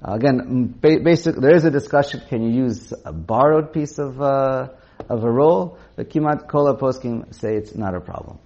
Uh, 0.00 0.12
again, 0.12 0.74
ba- 0.80 1.00
there 1.00 1.54
is 1.56 1.64
a 1.64 1.70
discussion, 1.70 2.22
can 2.28 2.42
you 2.42 2.64
use 2.64 2.92
a 3.04 3.12
borrowed 3.12 3.72
piece 3.72 3.98
of, 3.98 4.20
uh, 4.22 4.68
of 5.08 5.24
a 5.24 5.30
roll? 5.30 5.78
The 5.96 6.04
Kimat 6.04 6.48
Kola 6.48 6.76
poskim 6.76 7.34
say 7.34 7.56
it's 7.56 7.74
not 7.74 7.96
a 7.96 8.00
problem. 8.00 8.38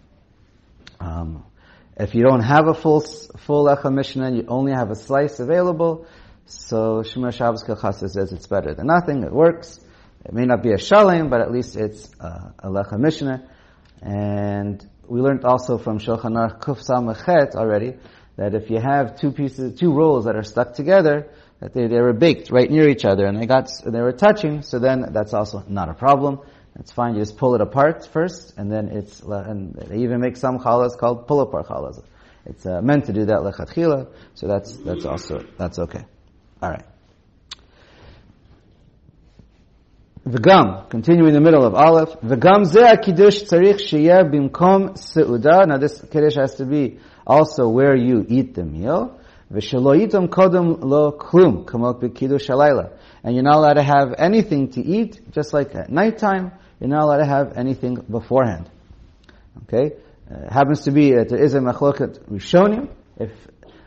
Um, 0.99 1.45
if 1.99 2.15
you 2.15 2.23
don't 2.23 2.43
have 2.43 2.69
a 2.69 2.75
full, 2.75 3.01
full 3.01 3.67
Lechem 3.67 3.95
Mishnah, 3.95 4.31
you 4.31 4.45
only 4.49 4.73
have 4.73 4.91
a 4.91 4.95
slice 4.95 5.41
available, 5.41 6.07
so 6.47 7.03
Shemiras 7.03 7.35
Shabbos 7.35 7.65
Kehilchasa 7.65 8.09
says 8.09 8.33
it's 8.33 8.47
better 8.47 8.75
than 8.75 8.87
nothing, 8.87 9.25
it 9.25 9.33
works. 9.33 9.81
It 10.25 10.33
may 10.33 10.45
not 10.45 10.63
be 10.63 10.71
a 10.71 10.77
Shalim, 10.77 11.31
but 11.31 11.41
at 11.41 11.51
least 11.51 11.77
it's 11.77 12.11
uh, 12.21 12.51
a 12.59 12.69
Lechem 12.69 13.01
Mishnah. 13.01 13.49
And 14.03 14.87
we 15.09 15.21
learned 15.21 15.45
also 15.45 15.79
from 15.79 15.99
Shulchan 15.99 16.37
Aruch 16.37 16.61
Kuf 16.61 16.85
Samachet 16.85 17.55
already, 17.55 17.97
that 18.37 18.55
if 18.55 18.71
you 18.71 18.79
have 18.79 19.19
two 19.19 19.33
pieces, 19.33 19.79
two 19.79 19.93
rolls 19.93 20.25
that 20.27 20.37
are 20.37 20.43
stuck 20.43 20.75
together, 20.75 21.29
that 21.61 21.75
they, 21.75 21.87
they 21.87 22.01
were 22.01 22.13
baked 22.13 22.51
right 22.51 22.71
near 22.71 22.89
each 22.89 23.05
other 23.05 23.27
and 23.27 23.41
they 23.41 23.47
got, 23.47 23.71
they 23.85 24.01
were 24.01 24.13
touching, 24.13 24.63
so 24.63 24.79
then 24.79 25.13
that's 25.13 25.35
also 25.35 25.65
not 25.69 25.89
a 25.89 25.95
problem. 25.95 26.41
It's 26.77 26.93
fine. 26.93 27.15
You 27.15 27.21
just 27.21 27.37
pull 27.37 27.55
it 27.55 27.61
apart 27.61 28.07
first, 28.07 28.55
and 28.57 28.71
then 28.71 28.89
it's 28.89 29.21
and 29.21 29.75
they 29.75 29.99
even 29.99 30.21
make 30.21 30.37
some 30.37 30.59
challahs 30.59 30.97
called 30.97 31.27
pull 31.27 31.41
apart 31.41 31.67
challahs. 31.67 32.03
It's 32.47 32.65
uh, 32.65 32.81
meant 32.81 33.07
to 33.07 33.13
do 33.13 33.27
that 33.27 33.41
lechatchila, 33.41 34.09
so 34.35 34.47
that's 34.47 34.77
that's 34.79 35.05
also 35.05 35.45
that's 35.59 35.79
okay. 35.79 36.05
All 36.63 36.71
right. 36.71 36.85
V'gam, 40.27 40.91
continue 40.91 41.25
in 41.27 41.33
the 41.33 41.41
middle 41.41 41.65
of 41.65 41.75
Aleph. 41.75 42.11
V'gam 42.21 42.67
zeh 42.67 43.03
kiddush 43.03 43.45
tzarich 43.45 43.81
sheyeh 43.81 44.31
bimkom 44.31 44.91
seuda. 44.93 45.67
Now 45.67 45.79
this 45.79 45.99
kiddush 45.99 46.35
has 46.35 46.57
to 46.57 46.67
be 46.67 46.99
also 47.27 47.71
where 47.71 47.97
you 47.97 48.27
eat 48.29 48.55
the 48.55 48.63
meal. 48.63 49.19
V'shelo 49.51 49.99
yitom 49.99 50.29
kodem 50.29 50.79
lo 50.83 51.13
klum, 51.13 51.65
kamot 51.65 52.03
b'kiddush 52.03 52.51
halayla. 52.51 52.93
And 53.25 53.35
you're 53.35 53.45
not 53.45 53.57
allowed 53.57 53.75
to 53.75 53.83
have 53.83 54.15
anything 54.19 54.71
to 54.73 54.83
eat, 54.83 55.33
just 55.33 55.55
like 55.55 55.75
at 55.75 55.91
nighttime, 55.91 56.53
you're 56.81 56.91
not 56.91 57.03
allowed 57.03 57.19
to 57.19 57.27
have 57.27 57.57
anything 57.57 57.95
beforehand. 57.95 58.69
Okay? 59.63 59.97
Uh, 60.31 60.53
happens 60.53 60.83
to 60.83 60.91
be 60.91 61.13
that 61.13 61.31
there 61.31 61.43
is 61.43 61.55
a 61.55 61.61
machloket 61.61 62.19
rishonim. 62.29 62.91
If 63.19 63.31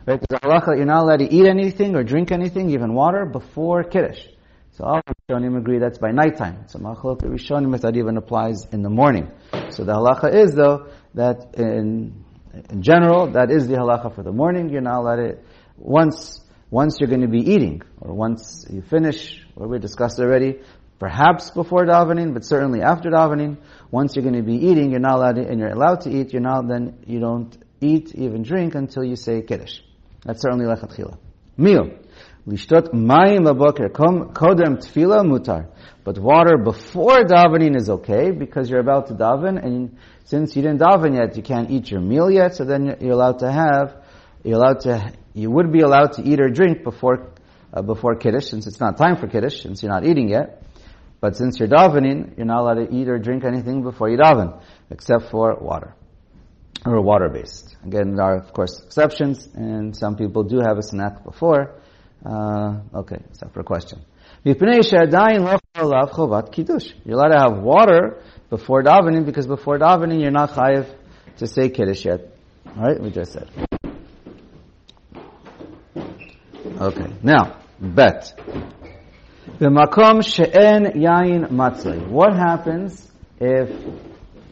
right, 0.04 0.20
there's 0.28 0.42
a 0.42 0.76
you're 0.76 0.84
not 0.84 1.02
allowed 1.02 1.20
to 1.20 1.32
eat 1.32 1.46
anything 1.46 1.94
or 1.94 2.02
drink 2.02 2.32
anything, 2.32 2.70
even 2.70 2.92
water, 2.92 3.24
before 3.24 3.84
kiddush. 3.84 4.26
So 4.74 4.84
all 4.84 5.00
rishonim 5.02 5.56
agree 5.56 5.78
that's 5.78 5.98
by 5.98 6.10
nighttime. 6.10 6.68
So 6.68 6.78
machloket 6.78 7.22
rishonim 7.22 7.80
that 7.80 7.96
even 7.96 8.16
applies 8.16 8.66
in 8.72 8.82
the 8.82 8.90
morning. 8.90 9.30
So 9.70 9.84
the 9.84 9.92
halacha 9.92 10.34
is 10.34 10.54
though 10.54 10.88
that 11.14 11.54
in 11.56 12.24
in 12.70 12.82
general 12.82 13.32
that 13.32 13.50
is 13.50 13.66
the 13.66 13.74
halacha 13.74 14.14
for 14.14 14.22
the 14.22 14.32
morning. 14.32 14.68
You're 14.70 14.80
not 14.80 15.00
allowed 15.00 15.20
it 15.20 15.44
once 15.76 16.40
once 16.70 16.98
you're 17.00 17.08
going 17.08 17.20
to 17.20 17.28
be 17.28 17.52
eating 17.52 17.82
or 18.00 18.14
once 18.14 18.66
you 18.68 18.82
finish 18.82 19.46
what 19.54 19.68
we 19.68 19.78
discussed 19.78 20.18
already 20.18 20.58
Perhaps 20.98 21.50
before 21.50 21.84
davening, 21.84 22.32
but 22.32 22.44
certainly 22.44 22.80
after 22.80 23.10
davening. 23.10 23.58
Once 23.90 24.14
you're 24.14 24.22
going 24.22 24.36
to 24.36 24.42
be 24.42 24.54
eating, 24.54 24.90
you're 24.90 25.00
not 25.00 25.16
allowed 25.16 25.36
to, 25.36 25.46
and 25.46 25.58
you're 25.58 25.68
allowed 25.68 26.00
to 26.02 26.10
eat, 26.10 26.32
you're 26.32 26.40
not, 26.40 26.68
then 26.68 26.98
you 27.06 27.20
don't 27.20 27.56
eat, 27.80 28.14
even 28.14 28.42
drink 28.42 28.74
until 28.74 29.04
you 29.04 29.16
say 29.16 29.42
Kiddush. 29.42 29.80
That's 30.24 30.40
certainly 30.40 30.64
lechatchila. 30.64 31.18
Meal. 31.56 31.90
Lishtot 32.46 32.92
mayim 32.92 33.40
laboker 33.40 33.88
kodem 33.90 34.76
tefila 34.76 35.24
mutar. 35.24 35.68
But 36.04 36.18
water 36.18 36.58
before 36.58 37.24
davening 37.24 37.74
is 37.76 37.88
okay 37.88 38.30
because 38.30 38.68
you're 38.68 38.80
about 38.80 39.06
to 39.06 39.14
daven, 39.14 39.62
and 39.64 39.96
since 40.24 40.54
you 40.54 40.60
didn't 40.60 40.80
daven 40.80 41.16
yet, 41.16 41.36
you 41.36 41.42
can't 41.42 41.70
eat 41.70 41.90
your 41.90 42.00
meal 42.00 42.30
yet. 42.30 42.54
So 42.56 42.64
then 42.64 42.96
you're 43.00 43.12
allowed 43.12 43.38
to 43.38 43.50
have, 43.50 43.96
you're 44.42 44.56
allowed 44.56 44.80
to, 44.80 45.12
you 45.32 45.50
would 45.50 45.72
be 45.72 45.80
allowed 45.80 46.12
to 46.14 46.22
eat 46.22 46.40
or 46.40 46.50
drink 46.50 46.84
before 46.84 47.30
uh, 47.72 47.82
before 47.82 48.14
kiddush, 48.14 48.46
since 48.46 48.66
it's 48.66 48.78
not 48.78 48.96
time 48.96 49.16
for 49.16 49.26
kiddush, 49.26 49.62
since 49.62 49.82
you're 49.82 49.90
not 49.90 50.06
eating 50.06 50.28
yet. 50.28 50.62
But 51.20 51.36
since 51.36 51.58
you're 51.58 51.68
davening, 51.68 52.36
you're 52.36 52.46
not 52.46 52.60
allowed 52.60 52.86
to 52.86 52.94
eat 52.94 53.08
or 53.08 53.18
drink 53.18 53.44
anything 53.44 53.82
before 53.82 54.10
you 54.10 54.18
daven, 54.18 54.62
except 54.90 55.30
for 55.30 55.56
water. 55.56 55.94
Or 56.84 57.00
water 57.00 57.30
based. 57.30 57.76
Again, 57.84 58.14
there 58.16 58.26
are 58.26 58.36
of 58.36 58.52
course 58.52 58.82
exceptions, 58.84 59.48
and 59.54 59.96
some 59.96 60.16
people 60.16 60.44
do 60.44 60.60
have 60.60 60.76
a 60.76 60.82
snack 60.82 61.24
before. 61.24 61.80
Uh, 62.24 62.80
okay, 62.94 63.18
separate 63.32 63.66
question. 63.66 64.00
You're 64.44 64.56
allowed 64.56 64.88
to 67.28 67.38
have 67.38 67.58
water 67.62 68.22
before 68.48 68.82
davening 68.82 69.26
because 69.26 69.46
before 69.46 69.78
davening 69.78 70.22
you're 70.22 70.30
not 70.30 70.50
chayiv 70.52 70.86
to 71.38 71.46
say 71.46 71.68
kiddush 71.68 72.04
yet. 72.06 72.36
Alright, 72.66 73.00
we 73.00 73.10
just 73.10 73.32
said. 73.32 73.50
Okay, 76.80 77.12
now, 77.22 77.58
bet. 77.78 78.34
B'makom 79.58 80.22
she'en 80.24 80.92
yain 81.00 81.50
matzah. 81.50 82.08
What 82.08 82.34
happens 82.34 83.10
if 83.38 83.70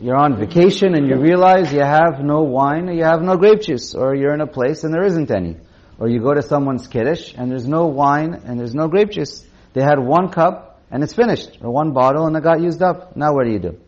you're 0.01 0.17
on 0.17 0.37
vacation 0.37 0.95
and 0.95 1.09
you 1.09 1.17
realize 1.17 1.73
you 1.73 1.81
have 1.81 2.21
no 2.21 2.43
wine 2.43 2.89
or 2.89 2.93
you 2.93 3.05
have 3.05 3.23
no 3.23 3.37
grape 3.37 3.63
juice, 3.63 3.95
or 3.95 4.15
you're 4.15 4.35
in 4.35 4.41
a 4.41 4.47
place 4.47 4.85
and 4.85 4.93
there 4.93 5.05
isn't 5.05 5.31
any, 5.31 5.57
or 6.03 6.09
you 6.09 6.19
go 6.19 6.35
to 6.35 6.43
someone's 6.43 6.89
kiddush 6.89 7.33
and 7.39 7.49
there's 7.49 7.69
no 7.69 7.87
wine 7.87 8.35
and 8.45 8.59
there's 8.59 8.75
no 8.75 8.89
grape 8.89 9.11
juice. 9.11 9.47
They 9.73 9.83
had 9.83 10.01
one 10.01 10.31
cup 10.31 10.81
and 10.91 11.05
it's 11.05 11.15
finished, 11.15 11.59
or 11.61 11.71
one 11.71 11.93
bottle 11.93 12.27
and 12.27 12.37
it 12.37 12.43
got 12.43 12.61
used 12.61 12.83
up. 12.83 13.17
Now 13.17 13.35
what 13.35 13.45
do 13.45 13.53
you 13.53 13.61
do? 13.61 13.79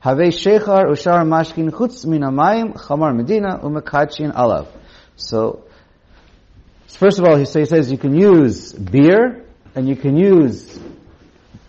Have 0.00 0.18
shechar 0.18 0.90
ushar 0.90 1.22
mashkin 1.22 1.70
chutz 1.70 2.04
min 2.04 2.22
chamar 2.22 3.14
medina 3.14 3.60
umekachin 3.60 4.34
alav. 4.34 4.66
So, 5.14 5.62
first 6.88 7.20
of 7.20 7.24
all, 7.24 7.36
he 7.36 7.44
says 7.44 7.92
you 7.92 7.98
can 7.98 8.16
use 8.16 8.72
beer 8.72 9.44
and 9.76 9.88
you 9.88 9.94
can 9.94 10.16
use 10.16 10.80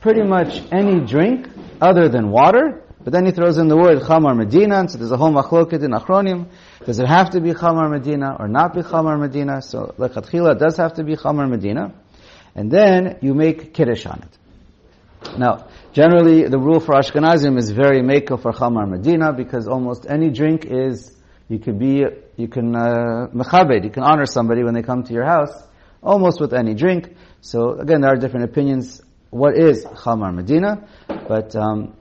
pretty 0.01 0.23
much 0.23 0.59
any 0.71 1.05
drink 1.05 1.49
other 1.79 2.09
than 2.09 2.31
water, 2.31 2.81
but 3.03 3.13
then 3.13 3.25
he 3.25 3.31
throws 3.31 3.57
in 3.57 3.67
the 3.67 3.77
word 3.77 3.99
Chamar 4.01 4.35
Medina, 4.35 4.87
so 4.89 4.97
there's 4.97 5.11
a 5.11 5.17
whole 5.17 5.31
machloket 5.31 5.83
in 5.83 5.91
Achronim. 5.91 6.49
Does 6.85 6.99
it 6.99 7.07
have 7.07 7.29
to 7.31 7.41
be 7.41 7.53
Chamar 7.53 7.89
Medina 7.89 8.35
or 8.39 8.47
not 8.47 8.73
be 8.73 8.81
Chamar 8.81 9.19
Medina? 9.19 9.61
So 9.61 9.93
Lechatchila 9.97 10.57
does 10.59 10.77
have 10.77 10.95
to 10.95 11.03
be 11.03 11.15
Chamar 11.15 11.49
Medina. 11.49 11.93
And 12.55 12.71
then 12.71 13.19
you 13.21 13.33
make 13.33 13.73
Kiddush 13.73 14.05
on 14.07 14.23
it. 14.23 15.37
Now, 15.37 15.67
generally 15.93 16.47
the 16.47 16.57
rule 16.57 16.79
for 16.79 16.95
Ashkenazim 16.95 17.57
is 17.57 17.71
very 17.71 18.01
makel 18.01 18.41
for 18.41 18.51
Chamar 18.51 18.89
Medina 18.89 19.31
because 19.31 19.67
almost 19.67 20.05
any 20.09 20.29
drink 20.31 20.65
is, 20.65 21.15
you 21.49 21.59
can 21.59 21.77
be, 21.77 22.03
you 22.35 22.47
can, 22.47 22.75
uh, 22.75 23.27
you 23.31 23.89
can 23.89 24.03
honor 24.03 24.25
somebody 24.25 24.63
when 24.63 24.73
they 24.73 24.81
come 24.81 25.03
to 25.03 25.13
your 25.13 25.25
house, 25.25 25.53
almost 26.01 26.41
with 26.41 26.53
any 26.53 26.73
drink. 26.73 27.15
So 27.41 27.73
again, 27.79 28.01
there 28.01 28.11
are 28.11 28.17
different 28.17 28.45
opinions. 28.45 29.01
What 29.29 29.57
is 29.57 29.85
Chamar 29.85 30.33
Medina? 30.33 30.87
But 31.07 31.55
um, 31.55 31.93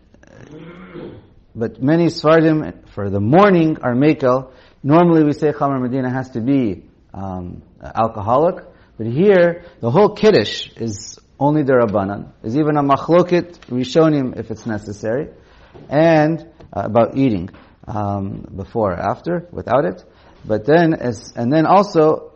but 1.57 1.83
many 1.83 2.07
Sfardim 2.07 2.87
for 2.91 3.09
the 3.09 3.19
morning 3.19 3.79
are 3.83 3.95
Mekel. 3.95 4.53
Normally 4.83 5.25
we 5.25 5.33
say 5.33 5.53
Chamar 5.53 5.81
Medina 5.81 6.11
has 6.11 6.31
to 6.31 6.41
be 6.43 6.85
um, 7.15 7.63
alcoholic, 7.83 8.63
But 8.99 9.07
here, 9.07 9.65
the 9.81 9.91
whole 9.91 10.11
Kiddush 10.11 10.69
is 10.77 11.19
only 11.41 11.63
the 11.63 11.73
Rabbanan. 11.73 12.33
There's 12.43 12.57
even 12.59 12.77
a 12.77 12.83
machloket 12.83 13.59
rishonim 13.69 14.39
if 14.39 14.51
it's 14.51 14.67
necessary, 14.67 15.31
and 15.89 16.41
uh, 16.75 16.83
about 16.85 17.17
eating 17.17 17.49
um, 17.89 18.47
before 18.55 18.93
or 18.93 19.01
after, 19.01 19.49
without 19.51 19.87
it. 19.87 20.05
But 20.45 20.67
then, 20.67 20.93
as, 20.93 21.33
and 21.37 21.51
then 21.51 21.65
also, 21.65 22.33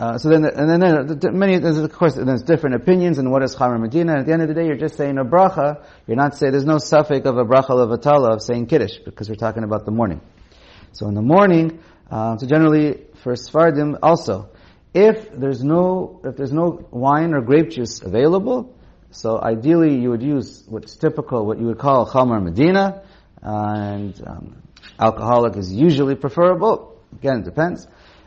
uh, 0.00 0.18
so 0.18 0.28
then, 0.28 0.44
and 0.44 0.68
then, 0.68 1.18
then 1.20 1.38
many, 1.38 1.54
of 1.54 1.92
course, 1.92 2.16
there's 2.16 2.42
different 2.42 2.74
opinions 2.74 3.18
on 3.18 3.30
what 3.30 3.44
is 3.44 3.54
Chamar 3.54 3.78
Medina. 3.80 4.18
At 4.18 4.26
the 4.26 4.32
end 4.32 4.42
of 4.42 4.48
the 4.48 4.54
day, 4.54 4.66
you're 4.66 4.76
just 4.76 4.96
saying 4.96 5.18
a 5.18 5.24
bracha. 5.24 5.84
You're 6.06 6.16
not 6.16 6.36
saying, 6.36 6.50
there's 6.50 6.64
no 6.64 6.78
suffix 6.78 7.24
of 7.26 7.38
a 7.38 7.44
bracha 7.44 7.70
levatala 7.70 8.34
of 8.34 8.42
saying 8.42 8.66
Kiddush, 8.66 8.98
because 9.04 9.28
we're 9.28 9.36
talking 9.36 9.62
about 9.62 9.84
the 9.84 9.92
morning. 9.92 10.20
So 10.92 11.06
in 11.06 11.14
the 11.14 11.22
morning, 11.22 11.78
uh, 12.10 12.36
so 12.38 12.46
generally, 12.46 13.04
for 13.22 13.34
Sfardim 13.34 13.98
also, 14.02 14.50
if 14.92 15.30
there's 15.30 15.62
no, 15.62 16.20
if 16.24 16.36
there's 16.36 16.52
no 16.52 16.86
wine 16.90 17.32
or 17.32 17.40
grape 17.40 17.70
juice 17.70 18.02
available, 18.02 18.76
so 19.10 19.40
ideally 19.40 19.96
you 20.00 20.10
would 20.10 20.22
use 20.22 20.64
what's 20.68 20.96
typical, 20.96 21.46
what 21.46 21.60
you 21.60 21.66
would 21.66 21.78
call 21.78 22.06
Chamar 22.10 22.42
Medina, 22.42 23.04
and 23.42 24.20
um, 24.26 24.62
alcoholic 24.98 25.56
is 25.56 25.72
usually 25.72 26.16
preferable. 26.16 27.00
Again, 27.12 27.40
it 27.40 27.44
depends. 27.44 27.86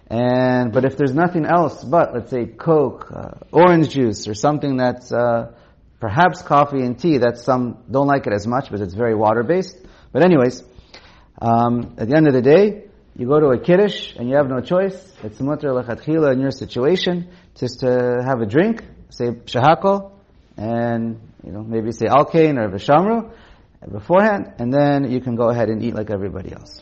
And 0.09 0.71
but 0.71 0.85
if 0.85 0.95
there's 0.95 1.13
nothing 1.13 1.45
else 1.45 1.83
but 1.83 2.13
let's 2.13 2.29
say 2.29 2.45
Coke, 2.45 3.11
uh, 3.13 3.31
orange 3.51 3.89
juice, 3.89 4.27
or 4.27 4.33
something 4.33 4.77
that's 4.77 5.11
uh, 5.11 5.51
perhaps 5.99 6.41
coffee 6.41 6.81
and 6.81 6.97
tea, 6.97 7.17
that 7.19 7.37
some 7.37 7.83
don't 7.91 8.07
like 8.07 8.25
it 8.25 8.33
as 8.33 8.47
much, 8.47 8.69
but 8.71 8.79
it's 8.79 8.93
very 8.93 9.15
water 9.15 9.43
based. 9.43 9.77
But 10.13 10.23
anyways, 10.23 10.63
um, 11.41 11.95
at 11.97 12.07
the 12.07 12.15
end 12.15 12.27
of 12.27 12.33
the 12.33 12.41
day, 12.41 12.85
you 13.17 13.27
go 13.27 13.39
to 13.39 13.47
a 13.47 13.59
kiddush 13.59 14.15
and 14.15 14.29
you 14.29 14.35
have 14.35 14.47
no 14.47 14.61
choice. 14.61 14.95
It's 15.23 15.41
mutter 15.41 15.69
lechatchila 15.69 16.31
in 16.33 16.39
your 16.39 16.51
situation, 16.51 17.29
just 17.55 17.81
to 17.81 18.23
have 18.25 18.39
a 18.41 18.45
drink, 18.45 18.83
say 19.09 19.31
shehakol, 19.31 20.13
and 20.55 21.19
you 21.43 21.51
know 21.51 21.63
maybe 21.63 21.91
say 21.91 22.05
alkain 22.05 22.57
or 22.57 22.69
vishamru 22.69 23.31
beforehand, 23.91 24.53
and 24.59 24.73
then 24.73 25.11
you 25.11 25.19
can 25.19 25.35
go 25.35 25.49
ahead 25.49 25.69
and 25.69 25.83
eat 25.83 25.95
like 25.95 26.09
everybody 26.09 26.53
else. 26.53 26.81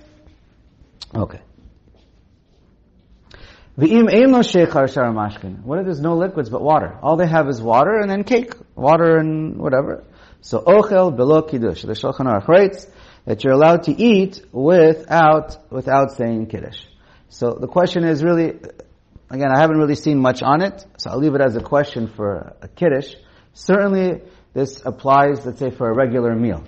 Okay. 1.14 1.42
V'im 3.30 3.34
no 3.34 3.34
sheikhar 3.34 3.65
mashkin. 3.65 3.65
What 5.64 5.80
if 5.80 5.86
there's 5.86 6.00
no 6.00 6.16
liquids 6.16 6.50
but 6.50 6.62
water? 6.62 6.98
All 7.02 7.18
they 7.18 7.28
have 7.28 7.50
is 7.50 7.62
water 7.62 8.00
and 8.00 8.10
then 8.10 8.24
cake. 8.24 8.54
Water 8.74 9.18
and 9.18 9.58
whatever. 9.58 10.06
So 10.40 10.62
ochel 10.62 11.14
below 11.16 11.42
kiddush. 11.42 11.82
The 11.82 11.92
Shulchan 11.94 12.26
Aruch 12.26 12.48
writes 12.48 12.88
that 13.26 13.44
you're 13.44 13.54
allowed 13.54 13.84
to 13.84 13.92
eat 13.92 14.46
without, 14.54 15.58
without 15.70 16.12
saying 16.12 16.48
kiddush. 16.48 16.86
So 17.28 17.58
the 17.60 17.68
question 17.68 18.06
is 18.06 18.24
really, 18.24 18.60
again, 19.30 19.52
I 19.54 19.60
haven't 19.60 19.78
really 19.78 19.96
seen 19.96 20.20
much 20.20 20.42
on 20.42 20.62
it, 20.62 20.86
so 20.98 21.10
I'll 21.10 21.20
leave 21.20 21.36
it 21.36 21.42
as 21.42 21.58
a 21.58 21.62
question 21.62 22.08
for 22.08 22.56
a 22.62 22.70
kiddush. 22.70 23.14
Certainly, 23.54 24.22
this 24.54 24.82
applies, 24.86 25.46
let's 25.46 25.60
say, 25.60 25.70
for 25.70 25.90
a 25.90 25.94
regular 25.94 26.34
meal. 26.34 26.64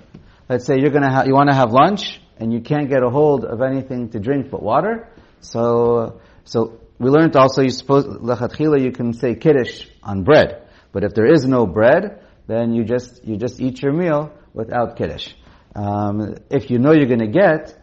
Let's 0.50 0.66
say 0.66 0.80
you're 0.80 0.90
gonna 0.90 1.12
ha- 1.12 1.24
you 1.24 1.34
want 1.34 1.50
to 1.50 1.56
have 1.56 1.72
lunch 1.72 2.20
and 2.38 2.52
you 2.52 2.60
can't 2.60 2.90
get 2.90 3.02
a 3.02 3.10
hold 3.10 3.46
of 3.46 3.62
anything 3.62 4.10
to 4.10 4.20
drink 4.20 4.50
but 4.50 4.62
water. 4.62 5.08
So, 5.40 6.20
so 6.44 6.82
we 7.00 7.10
learned 7.10 7.36
also 7.36 7.62
you 7.62 7.70
suppose 7.70 8.06
lechatchila 8.06 8.82
you 8.82 8.92
can 8.92 9.14
say 9.14 9.36
kiddush 9.36 9.88
on 10.02 10.24
bread, 10.24 10.68
but 10.92 11.04
if 11.04 11.14
there 11.14 11.32
is 11.32 11.46
no 11.46 11.66
bread, 11.66 12.24
then 12.48 12.74
you 12.74 12.84
just 12.84 13.24
you 13.26 13.38
just 13.38 13.60
eat 13.60 13.82
your 13.82 13.94
meal 13.94 14.32
without 14.54 14.98
kiddush. 14.98 15.34
Um, 15.76 16.36
if 16.50 16.72
you 16.72 16.80
know 16.80 16.92
you're 16.92 17.06
going 17.06 17.20
to 17.20 17.28
get, 17.28 17.78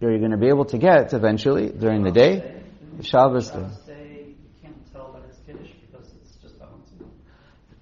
or 0.00 0.10
you're 0.10 0.20
going 0.20 0.30
to 0.30 0.36
be 0.36 0.48
able 0.48 0.66
to 0.66 0.78
get 0.78 1.12
eventually 1.12 1.68
during 1.68 2.04
the 2.04 2.12
day, 2.12 2.62
Shabbos. 3.02 3.50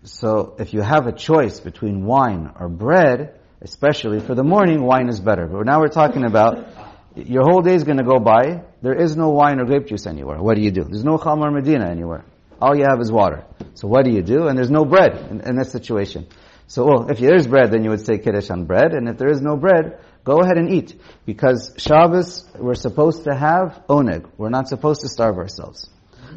So 0.05 0.57
if 0.59 0.73
you 0.73 0.81
have 0.81 1.07
a 1.07 1.13
choice 1.13 1.61
between 1.61 2.05
wine 2.05 2.51
or 2.59 2.69
bread, 2.69 3.39
especially 3.61 4.21
for 4.21 4.35
the 4.35 4.43
morning, 4.43 4.83
wine 4.83 5.09
is 5.09 5.21
better. 5.21 5.47
But 5.47 5.65
now 5.67 5.81
we're 5.81 5.89
talking 5.89 6.25
about 6.25 6.67
your 7.15 7.43
whole 7.43 7.63
day 7.63 7.75
is 7.75 7.85
going 7.85 7.99
to 7.99 8.05
go 8.05 8.19
by. 8.19 8.63
There 8.81 8.95
is 8.95 9.17
no 9.17 9.31
wine 9.31 9.61
or 9.61 9.65
grape 9.65 9.87
juice 9.87 10.07
anywhere. 10.07 10.41
What 10.41 10.57
do 10.57 10.63
you 10.63 10.71
do? 10.71 10.85
There's 10.85 11.05
no 11.05 11.19
Chamar 11.19 11.53
Medina 11.53 11.89
anywhere. 11.91 12.25
All 12.61 12.77
you 12.77 12.85
have 12.89 13.01
is 13.01 13.11
water. 13.11 13.45
So 13.75 13.89
what 13.89 14.05
do 14.05 14.11
you 14.11 14.23
do? 14.23 14.47
And 14.47 14.57
there's 14.57 14.71
no 14.71 14.85
bread 14.85 15.17
in, 15.31 15.41
in 15.41 15.57
this 15.57 15.73
situation. 15.73 16.27
So, 16.69 16.87
well, 16.87 17.11
if 17.11 17.19
there 17.19 17.35
is 17.35 17.47
bread, 17.47 17.71
then 17.71 17.85
you 17.85 17.91
would 17.91 18.07
say 18.07 18.19
Kiddush 18.19 18.49
on 18.51 18.65
bread. 18.65 18.93
And 18.93 19.09
if 19.09 19.19
there 19.19 19.31
is 19.31 19.43
no 19.43 19.57
bread, 19.57 19.99
go 20.25 20.41
ahead 20.41 20.57
and 20.57 20.71
eat. 20.71 20.95
Because 21.27 21.75
Shabbos, 21.77 22.49
we're 22.59 22.75
supposed 22.75 23.25
to 23.25 23.35
have 23.35 23.83
oneg. 23.89 24.31
We're 24.39 24.51
not 24.51 24.69
supposed 24.69 25.03
to 25.03 25.09
starve 25.09 25.37
ourselves. 25.37 25.91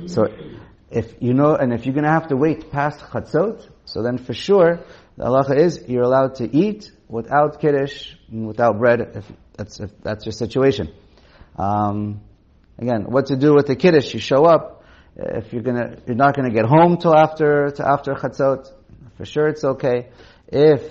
So, 0.08 0.26
if 0.92 1.14
you 1.22 1.34
know, 1.34 1.56
and 1.56 1.74
if 1.74 1.86
you're 1.86 1.94
going 1.94 2.06
to 2.06 2.12
have 2.12 2.28
to 2.30 2.36
wait 2.36 2.72
past 2.72 3.00
Chatzot, 3.00 3.70
so 3.86 4.02
then 4.02 4.18
for 4.18 4.34
sure, 4.34 4.82
the 5.16 5.24
halacha 5.24 5.58
is 5.58 5.86
you're 5.88 6.04
allowed 6.04 6.36
to 6.36 6.54
eat 6.54 6.92
without 7.08 7.62
Kiddush, 7.62 8.14
without 8.32 8.78
bread, 8.78 9.00
if 9.16 9.32
that's, 9.58 9.80
if 9.80 9.92
that's 10.02 10.26
your 10.26 10.34
situation. 10.34 10.94
Um, 11.58 12.22
again, 12.78 13.04
what 13.04 13.28
to 13.28 13.36
do 13.36 13.54
with 13.54 13.68
the 13.68 13.76
Kiddush? 13.76 14.14
You 14.14 14.20
show 14.20 14.46
up. 14.46 14.84
If 15.18 15.54
you're 15.54 15.64
gonna, 15.64 15.98
you're 16.06 16.16
not 16.16 16.36
gonna 16.36 16.52
get 16.52 16.66
home 16.66 16.98
till 16.98 17.16
after, 17.16 17.72
to 17.72 17.88
after 17.88 18.14
Chatzot, 18.16 18.70
for 19.16 19.26
sure 19.26 19.48
it's 19.48 19.64
okay. 19.64 20.10
If, 20.48 20.82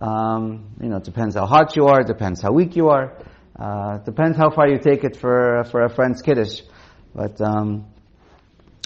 um, 0.00 0.76
you 0.80 0.88
know, 0.88 0.98
it 0.98 1.04
depends 1.04 1.34
how 1.34 1.46
hot 1.46 1.74
you 1.74 1.86
are, 1.86 2.02
depends 2.04 2.40
how 2.40 2.52
weak 2.52 2.76
you 2.76 2.90
are, 2.90 3.12
uh, 3.58 3.98
depends 3.98 4.36
how 4.36 4.50
far 4.50 4.68
you 4.68 4.78
take 4.78 5.02
it 5.02 5.16
for, 5.16 5.64
for 5.70 5.82
a 5.82 5.88
friend's 5.88 6.22
Kiddush. 6.22 6.60
But, 7.12 7.40
um, 7.40 7.86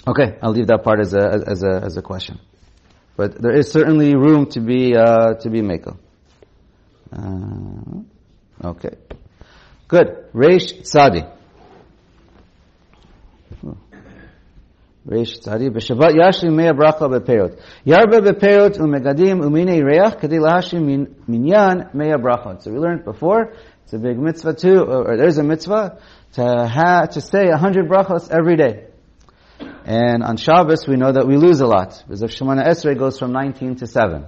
okay, 0.07 0.37
I'll 0.41 0.51
leave 0.51 0.67
that 0.67 0.83
part 0.83 0.99
as 0.99 1.13
a, 1.13 1.43
as 1.45 1.63
a, 1.63 1.81
as 1.83 1.97
a 1.97 2.01
question. 2.01 2.39
But 3.17 3.39
there 3.39 3.53
is 3.53 3.71
certainly 3.71 4.15
room 4.15 4.47
to 4.51 4.61
be, 4.61 4.95
uh, 4.95 5.35
to 5.35 5.49
be 5.49 5.61
Mako. 5.61 5.99
Uh, 7.11 8.01
Okay. 8.63 8.95
Good. 9.87 10.31
Reish 10.33 10.81
Tzadi. 10.83 11.29
Reish 15.07 15.41
Tzadi. 15.41 15.69
B'Shabbat 15.69 16.13
yashlim 16.13 16.55
mea 16.55 16.71
bracha 16.71 17.09
beperot. 17.09 17.59
Yarba 17.85 18.19
beperot 18.19 18.77
umegadim 18.77 19.41
umine 19.41 19.83
reach 19.83 20.19
kadi 20.19 20.37
lahashim 20.37 21.07
minyan 21.27 21.89
mea 21.93 22.17
brachot. 22.17 22.61
So 22.61 22.71
we 22.71 22.77
learned 22.77 23.03
before, 23.03 23.53
it's 23.83 23.93
a 23.93 23.97
big 23.97 24.19
mitzvah 24.19 24.53
too, 24.53 24.85
uh, 24.87 25.03
or 25.07 25.17
there's 25.17 25.39
a 25.39 25.43
mitzvah 25.43 25.99
to 26.33 26.67
ha, 26.67 27.07
to 27.07 27.19
say 27.19 27.47
a 27.47 27.57
hundred 27.57 27.89
brachos 27.89 28.29
every 28.29 28.57
day. 28.57 28.87
And 29.85 30.23
on 30.23 30.37
Shabbos, 30.37 30.87
we 30.87 30.95
know 30.95 31.11
that 31.11 31.27
we 31.27 31.35
lose 31.35 31.59
a 31.61 31.65
lot. 31.65 32.03
Because 32.05 32.21
if 32.21 32.31
Shemoneh 32.31 32.67
Esrei 32.67 32.97
goes 32.97 33.17
from 33.17 33.31
19 33.31 33.77
to 33.77 33.87
7. 33.87 34.25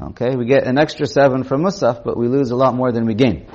Okay, 0.00 0.36
we 0.36 0.46
get 0.46 0.66
an 0.66 0.78
extra 0.78 1.06
seven 1.06 1.44
from 1.44 1.62
Musaf, 1.62 2.02
but 2.02 2.16
we 2.16 2.26
lose 2.26 2.50
a 2.50 2.56
lot 2.56 2.74
more 2.74 2.92
than 2.92 3.04
we 3.04 3.14
gain. 3.14 3.46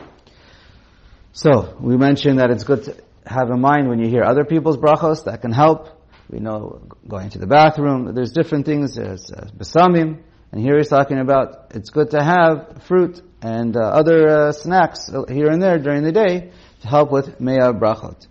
So, 1.31 1.75
we 1.79 1.97
mentioned 1.97 2.39
that 2.39 2.51
it's 2.51 2.63
good 2.63 2.83
to 2.83 2.95
have 3.25 3.49
in 3.49 3.59
mind 3.59 3.89
when 3.89 3.99
you 3.99 4.07
hear 4.07 4.23
other 4.23 4.45
people's 4.45 4.77
brachos, 4.77 5.25
that 5.25 5.41
can 5.41 5.51
help. 5.51 5.89
We 6.29 6.39
know 6.39 6.81
going 7.07 7.29
to 7.31 7.39
the 7.39 7.47
bathroom, 7.47 8.13
there's 8.13 8.31
different 8.31 8.65
things, 8.65 8.95
there's 8.95 9.31
uh, 9.31 9.49
besamim, 9.57 10.21
and 10.51 10.61
here 10.61 10.77
he's 10.77 10.89
talking 10.89 11.19
about 11.19 11.71
it's 11.71 11.89
good 11.89 12.11
to 12.11 12.23
have 12.23 12.83
fruit 12.83 13.21
and 13.41 13.75
uh, 13.75 13.81
other 13.81 14.27
uh, 14.27 14.51
snacks 14.51 15.09
here 15.29 15.47
and 15.47 15.61
there 15.61 15.79
during 15.79 16.03
the 16.03 16.11
day 16.11 16.51
to 16.81 16.87
help 16.87 17.11
with 17.11 17.39
mea 17.39 17.57
brachot. 17.57 18.27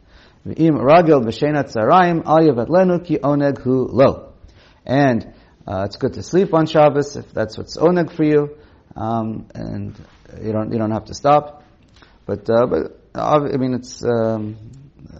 And 4.88 5.34
uh, 5.66 5.84
it's 5.84 5.96
good 5.96 6.14
to 6.14 6.22
sleep 6.22 6.54
on 6.54 6.66
Shabbos 6.66 7.16
if 7.16 7.32
that's 7.32 7.58
what's 7.58 7.76
oneg 7.76 8.12
for 8.12 8.24
you, 8.24 8.56
um, 8.94 9.46
and 9.54 9.96
you 10.42 10.52
don't 10.52 10.72
you 10.72 10.78
don't 10.78 10.92
have 10.92 11.06
to 11.06 11.14
stop. 11.14 11.64
But 12.24 12.48
uh, 12.50 12.66
but 12.66 13.00
I 13.14 13.38
mean 13.56 13.74
it's 13.74 14.04
um, 14.04 14.56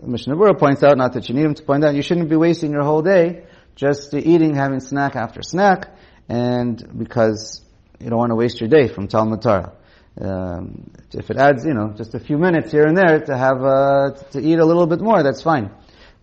Mishnah 0.02 0.36
Berurah 0.36 0.58
points 0.58 0.82
out 0.82 0.96
not 0.96 1.14
that 1.14 1.28
you 1.28 1.34
need 1.34 1.44
him 1.44 1.54
to 1.54 1.62
point 1.62 1.84
out 1.84 1.94
you 1.94 2.02
shouldn't 2.02 2.28
be 2.28 2.36
wasting 2.36 2.72
your 2.72 2.82
whole 2.82 3.02
day 3.02 3.44
just 3.76 4.14
eating 4.14 4.54
having 4.54 4.80
snack 4.80 5.14
after 5.14 5.42
snack, 5.42 5.94
and 6.28 6.98
because 6.98 7.62
you 8.00 8.08
don't 8.10 8.18
want 8.18 8.30
to 8.30 8.34
waste 8.34 8.60
your 8.60 8.68
day 8.68 8.88
from 8.88 9.06
Talmud 9.06 9.42
Torah. 9.42 9.72
Um, 10.18 10.90
if 11.12 11.30
it 11.30 11.36
adds, 11.36 11.66
you 11.66 11.74
know, 11.74 11.92
just 11.94 12.14
a 12.14 12.18
few 12.18 12.38
minutes 12.38 12.72
here 12.72 12.86
and 12.86 12.96
there 12.96 13.20
to 13.20 13.36
have 13.36 13.62
uh, 13.62 14.10
to 14.30 14.40
eat 14.40 14.58
a 14.58 14.64
little 14.64 14.86
bit 14.86 15.00
more, 15.00 15.22
that's 15.22 15.42
fine, 15.42 15.70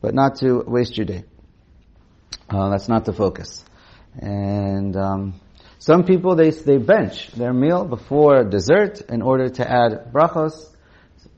but 0.02 0.16
not 0.16 0.38
to 0.38 0.64
waste 0.66 0.98
your 0.98 1.06
day. 1.06 1.24
Uh, 2.50 2.70
that's 2.72 2.90
not 2.90 3.06
the 3.06 3.14
focus. 3.14 3.64
And 4.19 4.97
um, 4.97 5.41
some 5.79 6.05
people 6.05 6.35
they 6.35 6.51
they 6.51 6.79
bench 6.79 7.31
their 7.33 7.53
meal 7.53 7.85
before 7.85 8.45
dessert 8.45 9.01
in 9.09 9.23
order 9.23 9.49
to 9.49 9.71
add 9.71 10.13
brachos, 10.13 10.55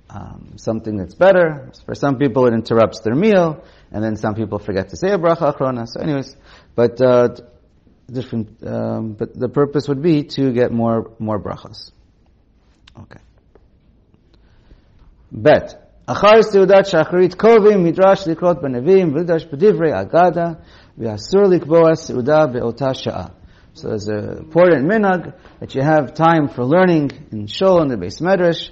um, 0.08 0.54
something 0.56 0.96
that's 0.96 1.14
better. 1.14 1.70
For 1.84 1.94
some 1.94 2.16
people, 2.16 2.46
it 2.46 2.54
interrupts 2.54 3.00
their 3.00 3.14
meal, 3.14 3.62
and 3.92 4.02
then 4.02 4.16
some 4.16 4.34
people 4.34 4.58
forget 4.58 4.88
to 4.90 4.96
say 4.96 5.10
a 5.10 5.18
bracha 5.18 5.54
achrona. 5.54 5.86
So, 5.86 6.00
anyways, 6.00 6.36
but 6.74 7.00
uh, 7.00 7.28
different. 8.10 8.66
Um, 8.66 9.12
but 9.12 9.38
the 9.38 9.48
purpose 9.48 9.88
would 9.88 10.02
be 10.02 10.24
to 10.24 10.52
get 10.52 10.72
more 10.72 11.12
more 11.18 11.38
brachos. 11.38 11.92
Okay. 12.98 13.20
Bet. 15.30 15.76
אחר 16.06 16.42
סעודת 16.42 16.86
שחרית 16.86 17.34
קובעים 17.34 17.84
מדרש 17.84 18.28
לקרות 18.28 18.62
בנביאים 18.62 19.14
ולדרש 19.14 19.44
בדברי 19.44 20.00
אגדה 20.00 20.52
V'asur 20.97 21.47
likboa 21.47 21.93
seuda 21.95 22.51
be'ota 22.51 22.93
sha'a. 22.93 23.31
So 23.73 23.89
there's 23.89 24.07
an 24.07 24.37
important 24.37 24.89
minhag 24.89 25.33
that 25.59 25.75
you 25.75 25.81
have 25.81 26.13
time 26.13 26.47
for 26.47 26.63
learning 26.63 27.11
in 27.33 27.47
shul 27.47 27.81
and 27.81 27.91
the 27.91 27.97
beis 27.97 28.21
medrash. 28.21 28.69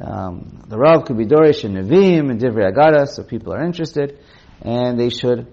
Um, 0.00 0.62
the 0.68 0.78
Rav 0.78 1.04
could 1.04 1.18
be 1.18 1.26
Dorish 1.26 1.64
and 1.64 1.76
Nevi'im 1.76 2.30
and 2.30 2.40
Divrei 2.40 2.72
Agada, 2.72 3.06
so 3.06 3.22
people 3.24 3.52
are 3.52 3.64
interested, 3.64 4.18
and 4.62 4.98
they 4.98 5.10
should, 5.10 5.48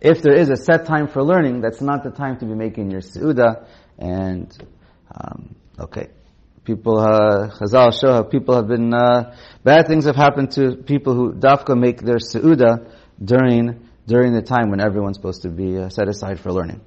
if 0.00 0.22
there 0.22 0.32
is 0.34 0.50
a 0.50 0.56
set 0.56 0.86
time 0.86 1.06
for 1.06 1.22
learning, 1.22 1.60
that's 1.60 1.82
not 1.82 2.02
the 2.02 2.10
time 2.10 2.38
to 2.38 2.46
be 2.46 2.54
making 2.54 2.90
your 2.90 3.02
seuda, 3.02 3.66
and, 3.98 4.56
um, 5.14 5.54
okay. 5.78 6.08
People, 6.64 6.98
uh, 6.98 7.50
Chazal 7.50 7.92
how 8.00 8.22
people 8.22 8.56
have 8.56 8.68
been, 8.68 8.94
uh, 8.94 9.36
bad 9.62 9.86
things 9.86 10.06
have 10.06 10.16
happened 10.16 10.52
to 10.52 10.76
people 10.76 11.14
who 11.14 11.34
dafka 11.34 11.78
make 11.78 12.00
their 12.00 12.16
seuda 12.16 12.90
during, 13.22 13.83
during 14.06 14.32
the 14.32 14.42
time 14.42 14.70
when 14.70 14.80
everyone's 14.80 15.16
supposed 15.16 15.42
to 15.42 15.48
be 15.48 15.78
uh, 15.78 15.88
set 15.88 16.08
aside 16.08 16.40
for 16.40 16.52
learning. 16.52 16.80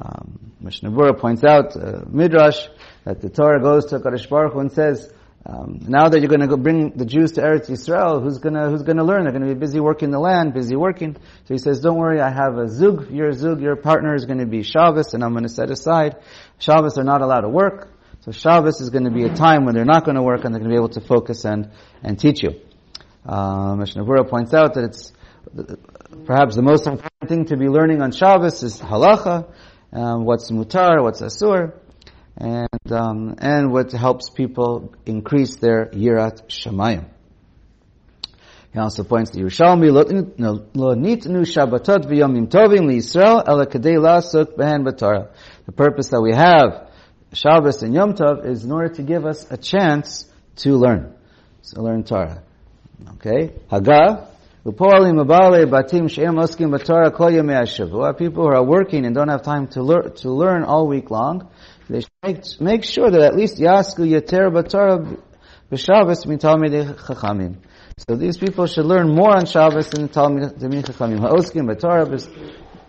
Um, 0.00 0.52
Mishnah 0.60 0.90
Berurah 0.90 1.18
points 1.18 1.42
out, 1.44 1.76
uh, 1.76 2.02
Midrash, 2.08 2.68
that 3.04 3.20
the 3.20 3.28
Torah 3.28 3.60
goes 3.60 3.86
to 3.86 3.98
Kadosh 3.98 4.28
Baruch 4.28 4.52
Hu 4.52 4.60
and 4.60 4.72
says, 4.72 5.12
um, 5.46 5.80
now 5.88 6.08
that 6.08 6.20
you're 6.20 6.28
going 6.28 6.46
to 6.46 6.56
bring 6.56 6.90
the 6.90 7.06
Jews 7.06 7.32
to 7.32 7.40
Eretz 7.40 7.70
Yisrael, 7.70 8.22
who's 8.22 8.38
going 8.38 8.54
to 8.54 8.68
who's 8.68 8.82
going 8.82 8.98
to 8.98 9.04
learn? 9.04 9.22
They're 9.22 9.32
going 9.32 9.48
to 9.48 9.54
be 9.54 9.58
busy 9.58 9.80
working 9.80 10.10
the 10.10 10.18
land, 10.18 10.52
busy 10.52 10.76
working. 10.76 11.16
So 11.44 11.54
he 11.54 11.58
says, 11.58 11.80
"Don't 11.80 11.96
worry, 11.96 12.20
I 12.20 12.30
have 12.30 12.58
a 12.58 12.68
zug. 12.68 13.10
Your 13.10 13.32
zug, 13.32 13.62
your 13.62 13.76
partner 13.76 14.14
is 14.14 14.26
going 14.26 14.40
to 14.40 14.46
be 14.46 14.62
Shabbos, 14.62 15.14
and 15.14 15.24
I'm 15.24 15.32
going 15.32 15.44
to 15.44 15.48
set 15.48 15.70
aside. 15.70 16.16
Shabbos 16.58 16.98
are 16.98 17.04
not 17.04 17.22
allowed 17.22 17.42
to 17.42 17.48
work, 17.48 17.88
so 18.20 18.30
Shabbos 18.30 18.82
is 18.82 18.90
going 18.90 19.04
to 19.04 19.10
be 19.10 19.24
a 19.24 19.34
time 19.34 19.64
when 19.64 19.74
they're 19.74 19.86
not 19.86 20.04
going 20.04 20.16
to 20.16 20.22
work, 20.22 20.44
and 20.44 20.52
they're 20.52 20.60
going 20.60 20.70
to 20.70 20.74
be 20.74 20.78
able 20.78 20.90
to 20.90 21.00
focus 21.00 21.46
and 21.46 21.70
and 22.02 22.18
teach 22.18 22.42
you." 22.42 22.60
Uh, 23.24 23.74
Mishnah 23.76 24.04
Berurah 24.04 24.28
points 24.28 24.52
out 24.52 24.74
that 24.74 24.84
it's 24.84 25.12
perhaps 26.26 26.56
the 26.56 26.62
most 26.62 26.86
important 26.86 27.28
thing 27.28 27.44
to 27.46 27.56
be 27.56 27.68
learning 27.68 28.02
on 28.02 28.12
Shabbos 28.12 28.62
is 28.62 28.80
halacha, 28.80 29.52
um, 29.92 30.24
what's 30.24 30.50
mutar, 30.50 31.02
what's 31.02 31.20
asur 31.20 31.72
and 32.36 32.92
um, 32.92 33.34
and 33.38 33.72
what 33.72 33.92
helps 33.92 34.30
people 34.30 34.94
increase 35.06 35.56
their 35.56 35.86
yirat 35.86 36.46
shamayim. 36.48 37.06
He 38.72 38.78
also 38.78 39.02
points 39.02 39.30
to 39.32 39.40
Yerushalmi 39.40 39.90
lo 39.90 40.94
nitnu 40.94 41.42
Shabbatot 41.42 42.04
v'yomim 42.04 42.48
tovim 42.48 42.86
liYisrael 42.86 43.48
ela 43.48 43.66
kadei 43.66 43.96
lasuk 43.96 44.56
behen 44.56 44.84
b'Torah. 44.86 45.30
The 45.66 45.72
purpose 45.72 46.10
that 46.10 46.20
we 46.20 46.32
have 46.34 46.88
Shabbos 47.32 47.82
and 47.82 47.94
Yom 47.94 48.14
Tov 48.14 48.46
is 48.46 48.64
in 48.64 48.72
order 48.72 48.94
to 48.94 49.02
give 49.02 49.26
us 49.26 49.50
a 49.50 49.56
chance 49.56 50.30
to 50.56 50.76
learn, 50.76 51.14
to 51.70 51.82
learn 51.82 52.04
Torah. 52.04 52.42
Okay, 53.14 53.52
Haga. 53.70 54.28
People 54.64 54.88
who 58.44 58.48
are 58.48 58.64
working 58.64 59.06
and 59.06 59.14
don't 59.14 59.28
have 59.28 59.42
time 59.42 59.68
to 59.68 59.82
learn, 59.82 60.12
to 60.16 60.30
learn 60.30 60.64
all 60.64 60.88
week 60.88 61.10
long, 61.10 61.48
they 61.88 62.00
should 62.00 62.10
make, 62.22 62.60
make 62.60 62.84
sure 62.84 63.08
that 63.10 63.20
at 63.20 63.36
least 63.36 63.58
Yasku 63.58 64.06
Yeter 64.06 64.50
Batara 64.50 65.16
B'Shabbos 65.70 66.26
Min 66.26 66.38
Talmidei 66.38 66.94
Chachamim. 66.98 67.58
So 67.98 68.16
these 68.16 68.36
people 68.36 68.66
should 68.66 68.84
learn 68.84 69.14
more 69.14 69.36
on 69.36 69.46
Shabbos 69.46 69.90
than 69.90 70.02
the 70.02 70.08
Talmidei 70.08 70.84
Chachamim. 70.84 71.20
Ha'oskim 71.20 71.66
Batara 71.68 72.08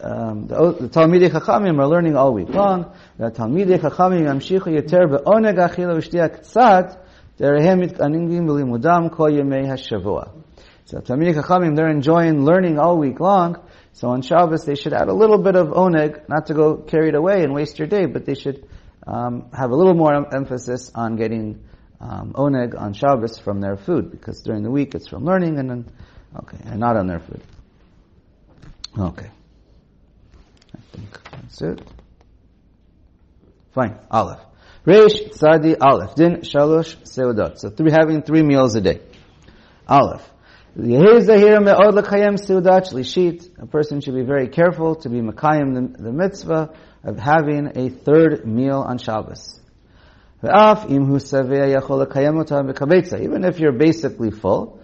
um, 0.02 0.48
the, 0.48 0.72
the 0.74 0.90
Talmidei 0.90 1.30
Chachamim 1.30 1.80
are 1.80 1.88
learning 1.88 2.16
all 2.16 2.34
week 2.34 2.50
long. 2.50 2.94
The 3.18 3.30
Talmidei 3.30 3.80
Chachamim 3.80 4.24
Yamshichu 4.24 4.76
Yeter 4.76 5.08
Be'oneg 5.10 5.56
Achila 5.56 5.96
V'Shtia 5.98 6.30
K'tzat 6.30 6.98
Derehem 7.38 7.84
Mitkaningim 7.86 8.46
B'Limudam 8.48 9.12
Kol 9.12 9.30
Yemei 9.30 9.66
HaShavua. 9.66 10.32
So 10.90 10.98
Talmidei 10.98 11.36
Chachamim, 11.36 11.76
they're 11.76 11.88
enjoying 11.88 12.46
learning 12.46 12.80
all 12.80 12.98
week 12.98 13.20
long. 13.20 13.64
So 13.94 14.08
on 14.08 14.24
Shabbos, 14.24 14.66
they 14.66 14.74
should 14.74 14.92
add 14.92 15.08
a 15.08 15.14
little 15.14 15.38
bit 15.38 15.56
of 15.56 15.68
oneg, 15.68 16.28
not 16.28 16.48
to 16.48 16.56
go 16.56 16.78
carried 16.78 17.14
away 17.14 17.44
and 17.44 17.54
waste 17.54 17.78
your 17.78 17.88
day, 17.88 18.08
but 18.08 18.26
they 18.26 18.34
should 18.34 18.68
um, 19.06 19.52
have 19.54 19.70
a 19.70 19.76
little 19.76 19.94
more 19.94 20.34
emphasis 20.34 20.90
on 20.96 21.16
getting 21.16 21.64
um, 22.00 22.34
oneg 22.34 22.76
on 22.76 22.94
Shabbos 22.94 23.38
from 23.38 23.62
their 23.62 23.78
food, 23.78 24.10
because 24.10 24.42
during 24.42 24.64
the 24.64 24.72
week 24.72 24.96
it's 24.96 25.08
from 25.08 25.26
learning 25.26 25.60
and 25.60 25.70
then, 25.70 25.92
okay, 26.36 26.58
and 26.66 26.80
not 26.80 26.98
on 26.98 27.06
their 27.06 27.20
food. 27.20 27.44
Okay. 28.98 29.30
I 30.76 30.98
think 30.98 31.32
that's 31.32 31.62
it. 31.62 31.82
Fine. 33.76 33.96
Aleph. 34.10 34.40
Reish 34.88 35.38
Tzadi 35.38 35.78
Aleph. 35.80 36.16
Din 36.16 36.38
Shalosh 36.38 36.96
Seudot. 37.04 37.60
So 37.60 37.70
three, 37.70 37.92
having 37.92 38.24
three 38.24 38.42
meals 38.42 38.74
a 38.74 38.82
day. 38.82 39.02
Aleph. 39.88 40.28
A 43.58 43.68
person 43.70 44.02
should 44.02 44.16
be 44.16 44.24
very 44.24 44.48
careful 44.48 44.96
to 44.96 45.10
be 45.10 45.20
Makayim 45.20 45.74
the, 45.74 46.04
the 46.04 46.12
mitzvah 46.14 46.74
of 47.04 47.20
having 47.20 47.78
a 47.78 47.90
third 47.90 48.46
meal 48.48 48.80
on 48.88 48.98
Shabbos. 48.98 49.60
Even 50.42 51.14
if 53.44 53.60
you're 53.60 53.74
basically 53.74 54.32
full, 54.32 54.80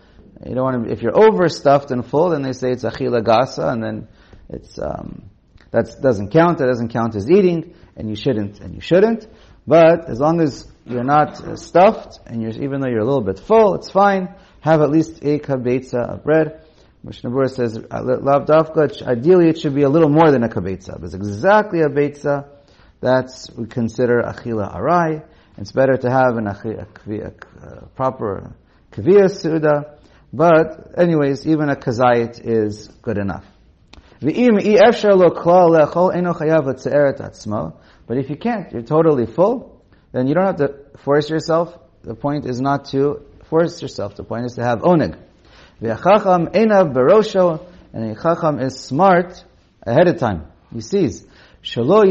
you 0.46 0.54
don't 0.54 0.64
want 0.64 0.86
to, 0.86 0.92
if 0.92 1.02
you're 1.02 1.18
overstuffed 1.18 1.92
and 1.92 2.06
full, 2.06 2.32
then 2.32 2.42
they 2.42 2.52
say 2.52 2.72
it's 2.72 2.84
achila 2.84 3.24
gasa, 3.24 3.72
and 3.72 3.82
then 3.82 4.08
it's, 4.50 4.78
um, 4.78 5.30
that 5.72 5.96
doesn't 6.02 6.32
count, 6.32 6.58
that 6.58 6.66
doesn't 6.66 6.90
count 6.90 7.16
as 7.16 7.32
eating, 7.32 7.74
and 7.96 8.10
you 8.10 8.18
shouldn't, 8.18 8.60
and 8.60 8.76
you 8.76 8.82
shouldn't. 8.82 9.28
But 9.66 10.10
as 10.10 10.20
long 10.20 10.42
as 10.42 10.68
you're 10.86 11.06
not 11.06 11.42
uh, 11.42 11.56
stuffed, 11.56 12.20
and 12.26 12.42
you're, 12.42 12.52
even 12.52 12.82
though 12.82 12.90
you're 12.90 13.00
a 13.00 13.06
little 13.06 13.24
bit 13.24 13.40
full, 13.40 13.76
it's 13.76 13.90
fine, 13.90 14.36
have 14.66 14.82
at 14.82 14.90
least 14.90 15.20
a 15.22 15.38
kabetza 15.38 16.16
of 16.16 16.24
bread. 16.24 16.60
Mishnah 17.04 17.30
Berurah 17.30 17.52
says, 17.52 17.78
ideally 19.04 19.50
it 19.50 19.60
should 19.60 19.76
be 19.76 19.84
a 19.84 19.90
little 19.90 20.10
more 20.10 20.32
than 20.32 20.44
a 20.44 20.50
kabetza. 20.50 21.04
It's 21.04 21.14
exactly 21.14 21.82
a 21.82 21.88
betza. 21.88 22.48
That's, 23.00 23.52
we 23.52 23.68
consider 23.68 24.24
achila 24.24 24.76
arai. 24.76 25.24
It's 25.60 25.72
better 25.72 25.98
to 25.98 26.10
have 26.10 26.38
an 26.38 26.46
achila, 26.46 26.88
a, 27.08 27.32
a, 27.64 27.86
proper 27.90 28.56
kaviyah 28.92 29.30
suda. 29.30 30.00
But, 30.34 30.98
anyways, 30.98 31.46
even 31.46 31.70
a 31.70 31.76
kazayit 31.76 32.42
is 32.44 32.88
good 33.04 33.20
enough. 33.20 33.46
But 34.20 34.32
if 38.18 38.30
you 38.32 38.36
can't, 38.36 38.72
you're 38.72 38.82
totally 38.82 39.26
full, 39.28 39.86
then 40.12 40.28
you 40.28 40.34
don't 40.34 40.46
have 40.46 40.56
to 40.56 40.74
force 41.04 41.30
yourself. 41.30 41.78
The 42.02 42.16
point 42.16 42.48
is 42.48 42.60
not 42.60 42.86
to 42.86 43.22
force 43.56 43.82
yourself. 43.82 44.16
The 44.16 44.24
point 44.24 44.46
is 44.46 44.56
to 44.56 44.64
have 44.64 44.80
oneg. 44.80 45.18
V'achacham 45.82 46.54
enav 46.54 46.94
barosho, 46.94 47.66
and 47.94 48.12
a 48.12 48.16
chacham 48.16 48.60
is 48.60 48.78
smart 48.80 49.46
ahead 49.82 50.08
of 50.10 50.20
time. 50.20 50.48
He 50.74 50.82
sees. 50.82 51.26
Don't 51.74 52.04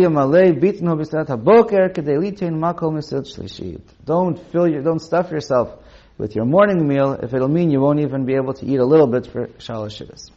fill 4.51 4.69
your, 4.69 4.83
don't 4.83 5.01
stuff 5.01 5.31
yourself 5.31 5.69
with 6.19 6.35
your 6.35 6.45
morning 6.45 6.89
meal 6.89 7.13
if 7.13 7.33
it'll 7.35 7.49
mean 7.49 7.71
you 7.71 7.81
won't 7.81 8.01
even 8.01 8.25
be 8.25 8.35
able 8.35 8.55
to 8.55 8.67
eat 8.67 8.81
a 8.81 8.85
little 8.85 9.07
bit 9.07 9.27
for 9.27 9.47
shalosh 9.59 10.01
shivas. 10.01 10.31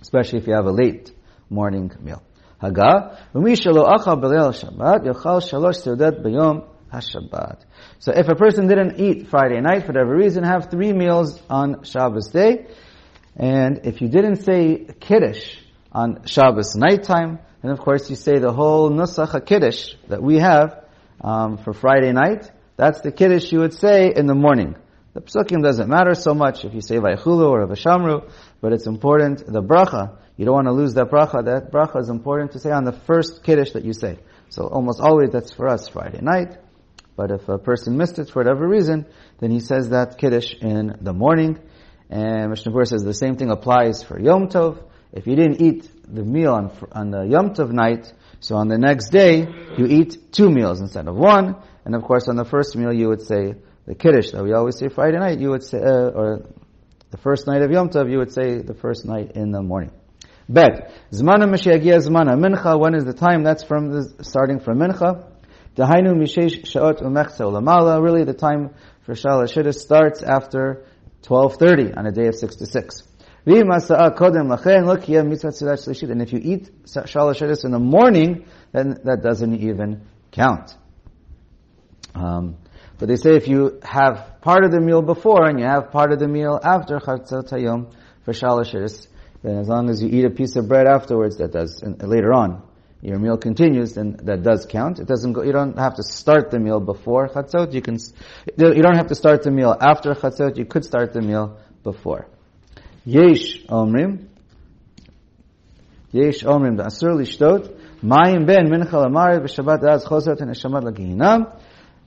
Especially 0.00 0.38
if 0.38 0.46
you 0.46 0.54
have 0.54 0.66
a 0.66 0.72
late 0.72 1.12
morning 1.50 1.90
meal. 2.00 2.22
Haga, 2.58 3.18
v'mi 3.34 3.54
shalo 3.54 3.86
achal 3.92 4.18
b'leil 4.22 4.52
shabbat, 4.54 5.04
yochal 5.04 5.42
shalosh 5.42 5.82
seudat 5.84 6.22
b'yom 6.22 6.71
HaShabbat. 6.92 7.64
So 7.98 8.12
if 8.12 8.28
a 8.28 8.34
person 8.34 8.68
didn't 8.68 9.00
eat 9.00 9.28
Friday 9.28 9.60
night 9.60 9.82
for 9.82 9.88
whatever 9.88 10.14
reason, 10.14 10.44
have 10.44 10.70
three 10.70 10.92
meals 10.92 11.40
on 11.48 11.84
Shabbos 11.84 12.28
day. 12.28 12.66
And 13.36 13.80
if 13.84 14.00
you 14.02 14.08
didn't 14.08 14.36
say 14.36 14.86
Kiddush 15.00 15.56
on 15.90 16.26
Shabbos 16.26 16.76
nighttime, 16.76 17.38
then 17.62 17.70
of 17.70 17.78
course 17.78 18.10
you 18.10 18.16
say 18.16 18.38
the 18.38 18.52
whole 18.52 18.90
Nusach 18.90 19.46
Kiddush 19.46 19.94
that 20.08 20.22
we 20.22 20.38
have 20.38 20.84
um, 21.20 21.56
for 21.56 21.72
Friday 21.72 22.12
night. 22.12 22.50
That's 22.76 23.00
the 23.00 23.12
Kiddush 23.12 23.52
you 23.52 23.60
would 23.60 23.74
say 23.74 24.12
in 24.14 24.26
the 24.26 24.34
morning. 24.34 24.76
The 25.14 25.20
psukim 25.20 25.62
doesn't 25.62 25.88
matter 25.88 26.14
so 26.14 26.34
much 26.34 26.64
if 26.64 26.74
you 26.74 26.80
say 26.80 26.96
Vaychulu 26.96 27.50
or 27.50 27.66
Vashamru, 27.66 28.30
but 28.62 28.72
it's 28.72 28.86
important, 28.86 29.44
the 29.46 29.62
bracha, 29.62 30.16
you 30.36 30.46
don't 30.46 30.54
want 30.54 30.66
to 30.66 30.72
lose 30.72 30.94
that 30.94 31.10
bracha. 31.10 31.44
That 31.44 31.70
bracha 31.70 32.00
is 32.00 32.08
important 32.08 32.52
to 32.52 32.58
say 32.58 32.70
on 32.70 32.84
the 32.84 32.92
first 32.92 33.44
Kiddush 33.44 33.72
that 33.72 33.84
you 33.84 33.92
say. 33.92 34.18
So 34.48 34.66
almost 34.66 35.00
always 35.00 35.30
that's 35.30 35.52
for 35.52 35.68
us 35.68 35.88
Friday 35.88 36.20
night. 36.22 36.56
But 37.22 37.30
if 37.30 37.48
a 37.48 37.56
person 37.56 37.96
missed 37.96 38.18
it 38.18 38.30
for 38.30 38.40
whatever 38.40 38.66
reason, 38.66 39.06
then 39.38 39.52
he 39.52 39.60
says 39.60 39.90
that 39.90 40.18
Kiddush 40.18 40.54
in 40.60 40.96
the 41.00 41.12
morning. 41.12 41.56
And 42.10 42.50
Mishnah 42.50 42.84
says 42.84 43.04
the 43.04 43.14
same 43.14 43.36
thing 43.36 43.48
applies 43.48 44.02
for 44.02 44.20
Yom 44.20 44.48
Tov. 44.48 44.82
If 45.12 45.28
you 45.28 45.36
didn't 45.36 45.62
eat 45.62 45.88
the 46.12 46.24
meal 46.24 46.52
on, 46.52 46.76
on 46.90 47.12
the 47.12 47.22
Yom 47.22 47.54
Tov 47.54 47.70
night, 47.70 48.12
so 48.40 48.56
on 48.56 48.66
the 48.66 48.76
next 48.76 49.10
day, 49.10 49.46
you 49.78 49.86
eat 49.86 50.32
two 50.32 50.50
meals 50.50 50.80
instead 50.80 51.06
of 51.06 51.14
one. 51.14 51.54
And 51.84 51.94
of 51.94 52.02
course, 52.02 52.26
on 52.26 52.34
the 52.34 52.44
first 52.44 52.74
meal, 52.74 52.92
you 52.92 53.06
would 53.06 53.22
say 53.22 53.54
the 53.86 53.94
Kiddush 53.94 54.32
that 54.32 54.42
we 54.42 54.52
always 54.52 54.76
say 54.76 54.88
Friday 54.88 55.20
night, 55.20 55.38
you 55.38 55.50
would 55.50 55.62
say, 55.62 55.78
uh, 55.78 56.08
or 56.08 56.46
the 57.12 57.18
first 57.18 57.46
night 57.46 57.62
of 57.62 57.70
Yom 57.70 57.88
Tov, 57.90 58.10
you 58.10 58.18
would 58.18 58.32
say 58.32 58.58
the 58.58 58.74
first 58.74 59.04
night 59.04 59.36
in 59.36 59.52
the 59.52 59.62
morning. 59.62 59.92
Bet. 60.48 60.90
Zmana 61.12 61.48
Mashiachia 61.48 62.04
Zmana 62.04 62.36
Mincha, 62.36 62.76
when 62.76 62.96
is 62.96 63.04
the 63.04 63.14
time? 63.14 63.44
That's 63.44 63.62
from 63.62 63.90
the, 63.90 64.24
starting 64.24 64.58
from 64.58 64.80
Mincha. 64.80 65.31
Dahainu 65.76 66.14
mishesh 66.14 66.64
shaot 66.64 67.02
umechsa 67.02 67.40
ulamala. 67.40 68.02
Really, 68.02 68.24
the 68.24 68.34
time 68.34 68.70
for 69.02 69.14
Shalat 69.14 69.52
Shidduch 69.52 69.74
starts 69.74 70.22
after 70.22 70.84
12.30 71.22 71.96
on 71.96 72.06
a 72.06 72.12
day 72.12 72.26
of 72.26 72.34
6 72.34 72.56
to 72.56 72.66
6. 72.66 73.02
V'masa'ah 73.46 74.16
kodem 74.16 74.54
lachen 74.54 74.86
lo 74.86 74.96
kiyam 74.96 75.28
mitzvah 75.28 75.48
tzilat 75.48 75.78
shlishit. 75.78 76.10
And 76.10 76.20
if 76.22 76.32
you 76.32 76.40
eat 76.42 76.70
shalosh 76.84 77.40
shedis 77.40 77.64
in 77.64 77.72
the 77.72 77.78
morning, 77.78 78.46
then 78.72 79.00
that 79.04 79.22
doesn't 79.22 79.60
even 79.60 80.02
count. 80.30 80.76
Um, 82.14 82.58
but 82.98 83.08
they 83.08 83.16
say 83.16 83.34
if 83.34 83.48
you 83.48 83.80
have 83.82 84.40
part 84.42 84.64
of 84.64 84.70
the 84.70 84.80
meal 84.80 85.02
before 85.02 85.48
and 85.48 85.58
you 85.58 85.66
have 85.66 85.90
part 85.90 86.12
of 86.12 86.20
the 86.20 86.28
meal 86.28 86.60
after 86.62 86.98
chatzot 86.98 87.92
for 88.24 88.32
shedis, 88.32 89.08
then 89.42 89.56
as 89.56 89.68
long 89.68 89.90
as 89.90 90.02
you 90.02 90.08
eat 90.08 90.24
a 90.24 90.30
piece 90.30 90.54
of 90.54 90.68
bread 90.68 90.86
afterwards, 90.86 91.38
that 91.38 91.50
does, 91.50 91.82
later 91.82 92.32
on, 92.32 92.62
your 93.02 93.18
meal 93.18 93.36
continues, 93.36 93.94
then 93.94 94.16
that 94.22 94.44
does 94.44 94.64
count. 94.64 95.00
It 95.00 95.08
doesn't 95.08 95.32
go, 95.32 95.42
you 95.42 95.50
don't 95.50 95.76
have 95.76 95.96
to 95.96 96.04
start 96.04 96.52
the 96.52 96.60
meal 96.60 96.78
before 96.78 97.28
chatzot, 97.28 97.74
you 97.74 97.82
can, 97.82 97.98
you 98.56 98.82
don't 98.82 98.94
have 98.94 99.08
to 99.08 99.16
start 99.16 99.42
the 99.42 99.50
meal 99.50 99.76
after 99.78 100.14
chatzot, 100.14 100.56
you 100.56 100.64
could 100.64 100.84
start 100.84 101.12
the 101.12 101.20
meal 101.20 101.58
before. 101.82 102.28
Yesh 103.04 103.64
omrim, 103.66 104.28
yesh 106.12 106.44
omrim, 106.44 106.76
the 106.76 106.84
asur 106.84 107.16
lishtot, 107.16 107.76
mayim 108.04 108.46
ben 108.46 108.68
mincha 108.68 108.92
lamari 108.92 109.40
b'shabbat 109.40 109.82
az 109.82 110.04
chosot 110.04 110.40
and 110.40 110.52
eshamat 110.52 110.84
lagihinam, 110.84 111.58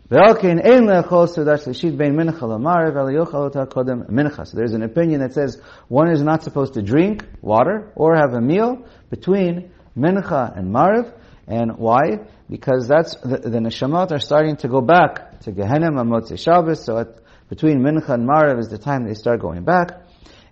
Ve'alkein 0.09 0.63
ein 0.63 0.85
le'echol 0.85 1.27
sudash 1.27 1.65
l'shit 1.65 1.97
bein 1.97 2.15
mincha 2.15 2.43
l'marav 2.43 2.93
yochal 3.11 3.47
ota 3.47 3.65
kodem 3.65 4.07
mincha. 4.07 4.47
So 4.47 4.55
there's 4.55 4.73
an 4.73 4.83
opinion 4.83 5.19
that 5.21 5.33
says 5.33 5.59
one 5.87 6.09
is 6.09 6.21
not 6.21 6.43
supposed 6.43 6.75
to 6.75 6.83
drink 6.83 7.25
water 7.41 7.91
or 7.95 8.15
have 8.15 8.33
a 8.33 8.39
meal 8.39 8.85
between 9.09 9.71
mincha 9.97 10.57
and 10.57 10.73
mariv. 10.73 11.13
And 11.47 11.77
why? 11.77 12.19
Because 12.49 12.87
that's, 12.87 13.15
the, 13.17 13.37
the 13.37 13.59
neshamot 13.59 14.11
are 14.11 14.19
starting 14.19 14.57
to 14.57 14.67
go 14.67 14.81
back 14.81 15.41
to 15.41 15.51
Gehenim 15.51 15.95
Amotze 15.95 16.39
Shabbos, 16.39 16.83
so 16.83 16.97
at, 16.97 17.19
between 17.49 17.81
mincha 17.81 18.09
and 18.09 18.27
mariv 18.27 18.59
is 18.59 18.69
the 18.69 18.77
time 18.77 19.05
they 19.05 19.13
start 19.13 19.41
going 19.41 19.63
back. 19.63 19.91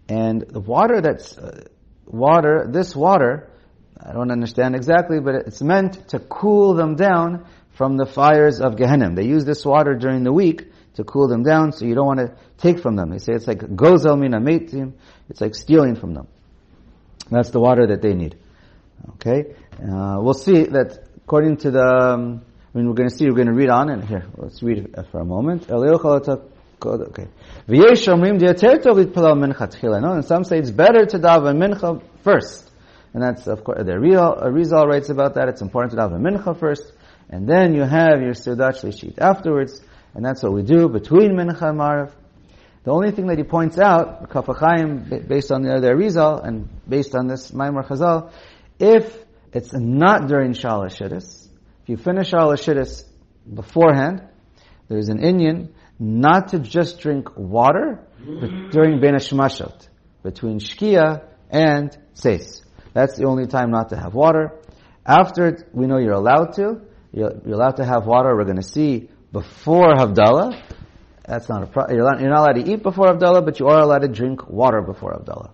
And 0.08 0.42
the 0.42 0.60
water 0.60 1.02
that's, 1.02 1.38
uh, 1.38 1.66
water, 2.06 2.68
this 2.70 2.96
water, 2.96 3.50
I 4.00 4.12
don't 4.12 4.32
understand 4.32 4.76
exactly, 4.76 5.20
but 5.20 5.36
it's 5.36 5.62
meant 5.62 6.10
to 6.10 6.20
cool 6.20 6.74
them 6.74 6.96
down 6.96 7.46
from 7.72 7.98
the 7.98 8.06
fires 8.06 8.62
of 8.62 8.78
Gehenna. 8.78 9.16
They 9.16 9.26
use 9.26 9.46
this 9.46 9.66
water 9.66 9.96
during 9.96 10.24
the 10.24 10.34
week 10.34 10.72
to 10.96 11.04
cool 11.04 11.28
them 11.28 11.44
down, 11.44 11.72
so 11.72 11.86
you 11.86 11.96
don't 11.96 12.06
want 12.06 12.20
to 12.20 12.36
take 12.58 12.80
from 12.80 12.96
them. 12.96 13.10
They 13.10 13.18
say 13.18 13.34
it's 13.34 13.48
like 13.48 13.60
gozel 13.60 14.20
min 14.20 14.32
ametim, 14.32 14.94
it's 15.30 15.42
like 15.42 15.56
stealing 15.56 15.96
from 15.96 16.14
them. 16.14 16.28
That's 17.32 17.50
the 17.50 17.60
water 17.60 17.88
that 17.88 18.02
they 18.02 18.14
need. 18.14 18.38
Okay? 19.16 19.56
Uh, 19.82 20.18
we'll 20.22 20.34
see 20.34 20.64
that 20.64 21.08
according 21.24 21.58
to 21.58 21.72
the, 21.72 21.84
um, 21.84 22.42
I 22.74 22.78
mean, 22.78 22.88
we're 22.88 22.96
going 22.96 23.10
to 23.10 23.16
see, 23.16 23.26
we're 23.26 23.36
going 23.36 23.48
to 23.48 23.54
read 23.54 23.70
on, 23.70 23.90
and 23.90 24.04
here, 24.04 24.26
let's 24.38 24.62
read 24.64 24.96
for 25.12 25.20
a 25.20 25.26
moment. 25.26 25.70
Okay. 25.70 27.28
And 30.06 30.26
some 30.26 30.44
say 30.44 30.58
it's 30.60 30.72
better 30.72 31.06
to 31.06 31.20
daven 31.20 31.58
mincha 31.58 32.02
first. 32.24 32.70
And 33.14 33.22
that's, 33.24 33.48
of 33.48 33.64
course, 33.64 33.86
the 33.86 34.00
Rizal 34.00 34.88
writes 34.88 35.10
about 35.10 35.36
that. 35.36 35.48
It's 35.48 35.62
important 35.62 35.92
to 35.94 35.98
daven 35.98 36.22
mincha 36.22 36.60
first. 36.60 36.92
And 37.30 37.48
then 37.48 37.74
you 37.74 37.84
have 37.84 38.22
your 38.22 38.34
Seudat 38.34 38.82
Shlishit 38.82 39.18
afterwards, 39.20 39.82
and 40.14 40.26
that's 40.26 40.44
what 40.44 40.54
we 40.54 40.62
do 40.62 40.90
between 40.90 41.32
Mincha 41.32 41.70
and 41.70 41.80
Mariv. 41.80 42.12
The 42.84 42.92
only 42.92 43.12
thing 43.12 43.28
that 43.28 43.38
he 43.38 43.44
points 43.46 43.80
out, 43.80 44.30
Kaf 44.30 44.46
HaChaim, 44.46 45.28
based 45.28 45.52
on 45.52 45.62
the 45.62 45.74
other 45.74 45.96
Rizal, 45.96 46.40
and 46.40 46.68
based 46.88 47.16
on 47.16 47.28
this 47.28 47.52
Maimar 47.52 47.88
Chazal, 47.88 48.32
if 48.80 49.26
it's 49.52 49.74
not 49.74 50.28
during 50.28 50.54
Shalosh 50.54 50.98
Shidduch, 50.98 51.48
if 51.84 51.90
you 51.90 51.98
finish 51.98 52.32
Shalosh 52.32 52.64
Shidduch 52.64 53.04
beforehand, 53.54 54.24
there's 54.88 55.10
an 55.10 55.20
inyan 55.20 55.70
not 56.00 56.50
to 56.50 56.60
just 56.60 57.00
drink 57.00 57.38
water, 57.38 58.06
but 58.18 58.72
during 58.72 59.00
Bein 59.00 59.14
Hashmashot, 59.14 59.88
between 60.24 60.60
Shkia 60.60 61.26
and 61.50 61.96
Seis. 62.14 62.62
That's 62.94 63.18
the 63.18 63.26
only 63.26 63.48
time 63.48 63.72
not 63.72 63.90
to 63.90 63.98
have 63.98 64.14
water. 64.14 64.60
After 65.06 65.48
it, 65.48 65.64
we 65.74 65.88
know 65.88 65.98
you're 65.98 66.14
allowed 66.14 66.54
to, 66.54 66.82
you're, 67.12 67.34
you're 67.46 67.56
allowed 67.56 67.78
to 67.78 67.86
have 67.86 68.06
water. 68.06 68.36
We're 68.36 68.46
going 68.46 68.62
to 68.62 68.64
see 68.68 69.10
before 69.32 69.94
Havdalah. 69.94 70.62
That's 71.28 71.48
not 71.50 71.64
a 71.64 71.68
problem. 71.68 71.98
You're, 71.98 72.20
you're, 72.20 72.30
not 72.30 72.40
allowed 72.40 72.64
to 72.64 72.72
eat 72.72 72.84
before 72.84 73.08
Havdalah, 73.08 73.46
but 73.46 73.60
you 73.60 73.68
are 73.68 73.80
allowed 73.80 74.02
to 74.02 74.08
drink 74.08 74.48
water 74.48 74.82
before 74.82 75.14
Havdalah. 75.14 75.52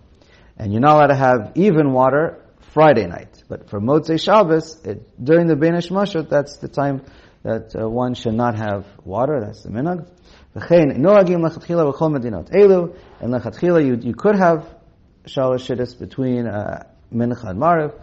And 0.56 0.72
you're 0.72 0.80
not 0.80 0.96
allowed 0.96 1.08
to 1.08 1.16
have 1.16 1.52
even 1.54 1.92
water 1.92 2.44
Friday 2.72 3.06
night. 3.06 3.42
But 3.48 3.68
for 3.68 3.80
Motzei 3.80 4.20
Shabbos, 4.22 4.80
it, 4.84 5.22
during 5.22 5.46
the 5.48 5.56
Bein 5.56 5.72
Hashmashot, 5.72 6.28
that's 6.28 6.58
the 6.58 6.68
time 6.68 7.02
that 7.42 7.74
uh, 7.74 7.88
one 7.88 8.14
should 8.14 8.34
not 8.34 8.56
have 8.56 8.86
water. 9.04 9.40
That's 9.40 9.62
the 9.62 9.70
minhag. 9.70 10.08
And 10.52 11.04
lechatchila, 13.34 13.86
you, 13.86 13.98
you 14.00 14.14
could 14.14 14.36
have 14.36 14.74
shalosh 15.26 15.66
shidduchs 15.68 15.98
between 15.98 16.46
uh, 16.46 16.84
mincha 17.12 17.50
and 17.50 17.60
mariv. 17.60 17.94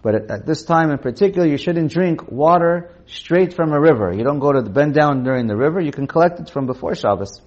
But 0.00 0.14
at, 0.14 0.30
at, 0.30 0.46
this 0.46 0.64
time 0.64 0.90
in 0.90 0.98
particular, 0.98 1.46
you 1.46 1.56
shouldn't 1.56 1.90
drink 1.90 2.30
water 2.30 2.92
straight 3.06 3.54
from 3.54 3.72
a 3.72 3.80
river. 3.80 4.12
You 4.12 4.22
don't 4.24 4.38
go 4.38 4.52
to 4.52 4.62
the 4.62 4.70
bend 4.70 4.94
down 4.94 5.24
during 5.24 5.48
the 5.48 5.56
river. 5.56 5.80
You 5.80 5.90
can 5.92 6.06
collect 6.06 6.38
it 6.40 6.50
from 6.50 6.66
before 6.66 6.94
Shabbos 6.94 7.40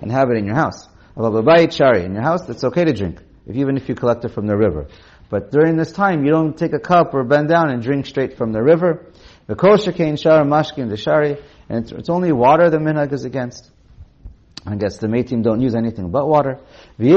and 0.00 0.10
have 0.10 0.30
it 0.30 0.36
in 0.36 0.46
your 0.46 0.56
house. 0.56 0.88
In 2.04 2.14
your 2.14 2.22
house, 2.22 2.48
it's 2.48 2.64
okay 2.64 2.84
to 2.84 2.92
drink, 2.92 3.20
if, 3.46 3.54
even 3.56 3.76
if 3.76 3.88
you 3.88 3.94
collect 3.94 4.24
it 4.24 4.30
from 4.30 4.46
the 4.46 4.56
river. 4.56 4.88
But 5.28 5.50
during 5.50 5.76
this 5.76 5.92
time, 5.92 6.24
you 6.24 6.30
don't 6.30 6.56
take 6.56 6.72
a 6.72 6.78
cup 6.78 7.14
or 7.14 7.24
bend 7.24 7.48
down 7.48 7.70
and 7.70 7.82
drink 7.82 8.06
straight 8.06 8.36
from 8.36 8.52
the 8.52 8.62
river. 8.62 9.06
The 9.46 9.54
and 11.68 11.92
it's, 11.92 12.08
only 12.10 12.32
water 12.32 12.70
the 12.70 12.78
minhag 12.78 13.12
is 13.12 13.24
against. 13.24 13.70
I 14.64 14.76
guess 14.76 14.98
the 14.98 15.08
Meitim 15.08 15.42
don't 15.42 15.60
use 15.60 15.74
anything 15.74 16.10
but 16.10 16.28
water. 16.28 16.60
And 16.98 17.08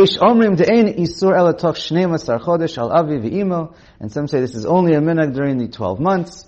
some 4.12 4.28
say 4.28 4.40
this 4.40 4.56
is 4.56 4.66
only 4.66 4.94
a 4.94 5.00
minhag 5.02 5.34
during 5.36 5.58
the 5.58 5.68
12 5.68 6.00
months, 6.00 6.46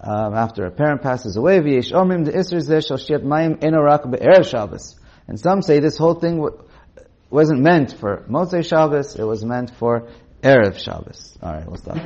um, 0.00 0.34
after 0.34 0.66
a 0.66 0.70
parent 0.70 1.02
passes 1.02 1.36
away. 1.36 1.58
And 5.28 5.38
some 5.38 5.62
say 5.62 5.78
this 5.78 5.96
whole 5.96 6.14
thing 6.14 6.38
wasn't 7.32 7.60
meant 7.60 7.94
for 7.98 8.24
Motzei 8.28 8.64
Shabbos, 8.64 9.16
it 9.16 9.24
was 9.24 9.44
meant 9.44 9.70
for 9.70 10.08
Erev 10.42 10.78
Shabbos. 10.78 11.38
Alright, 11.42 11.66
we'll 11.66 11.76
stop. 11.76 11.96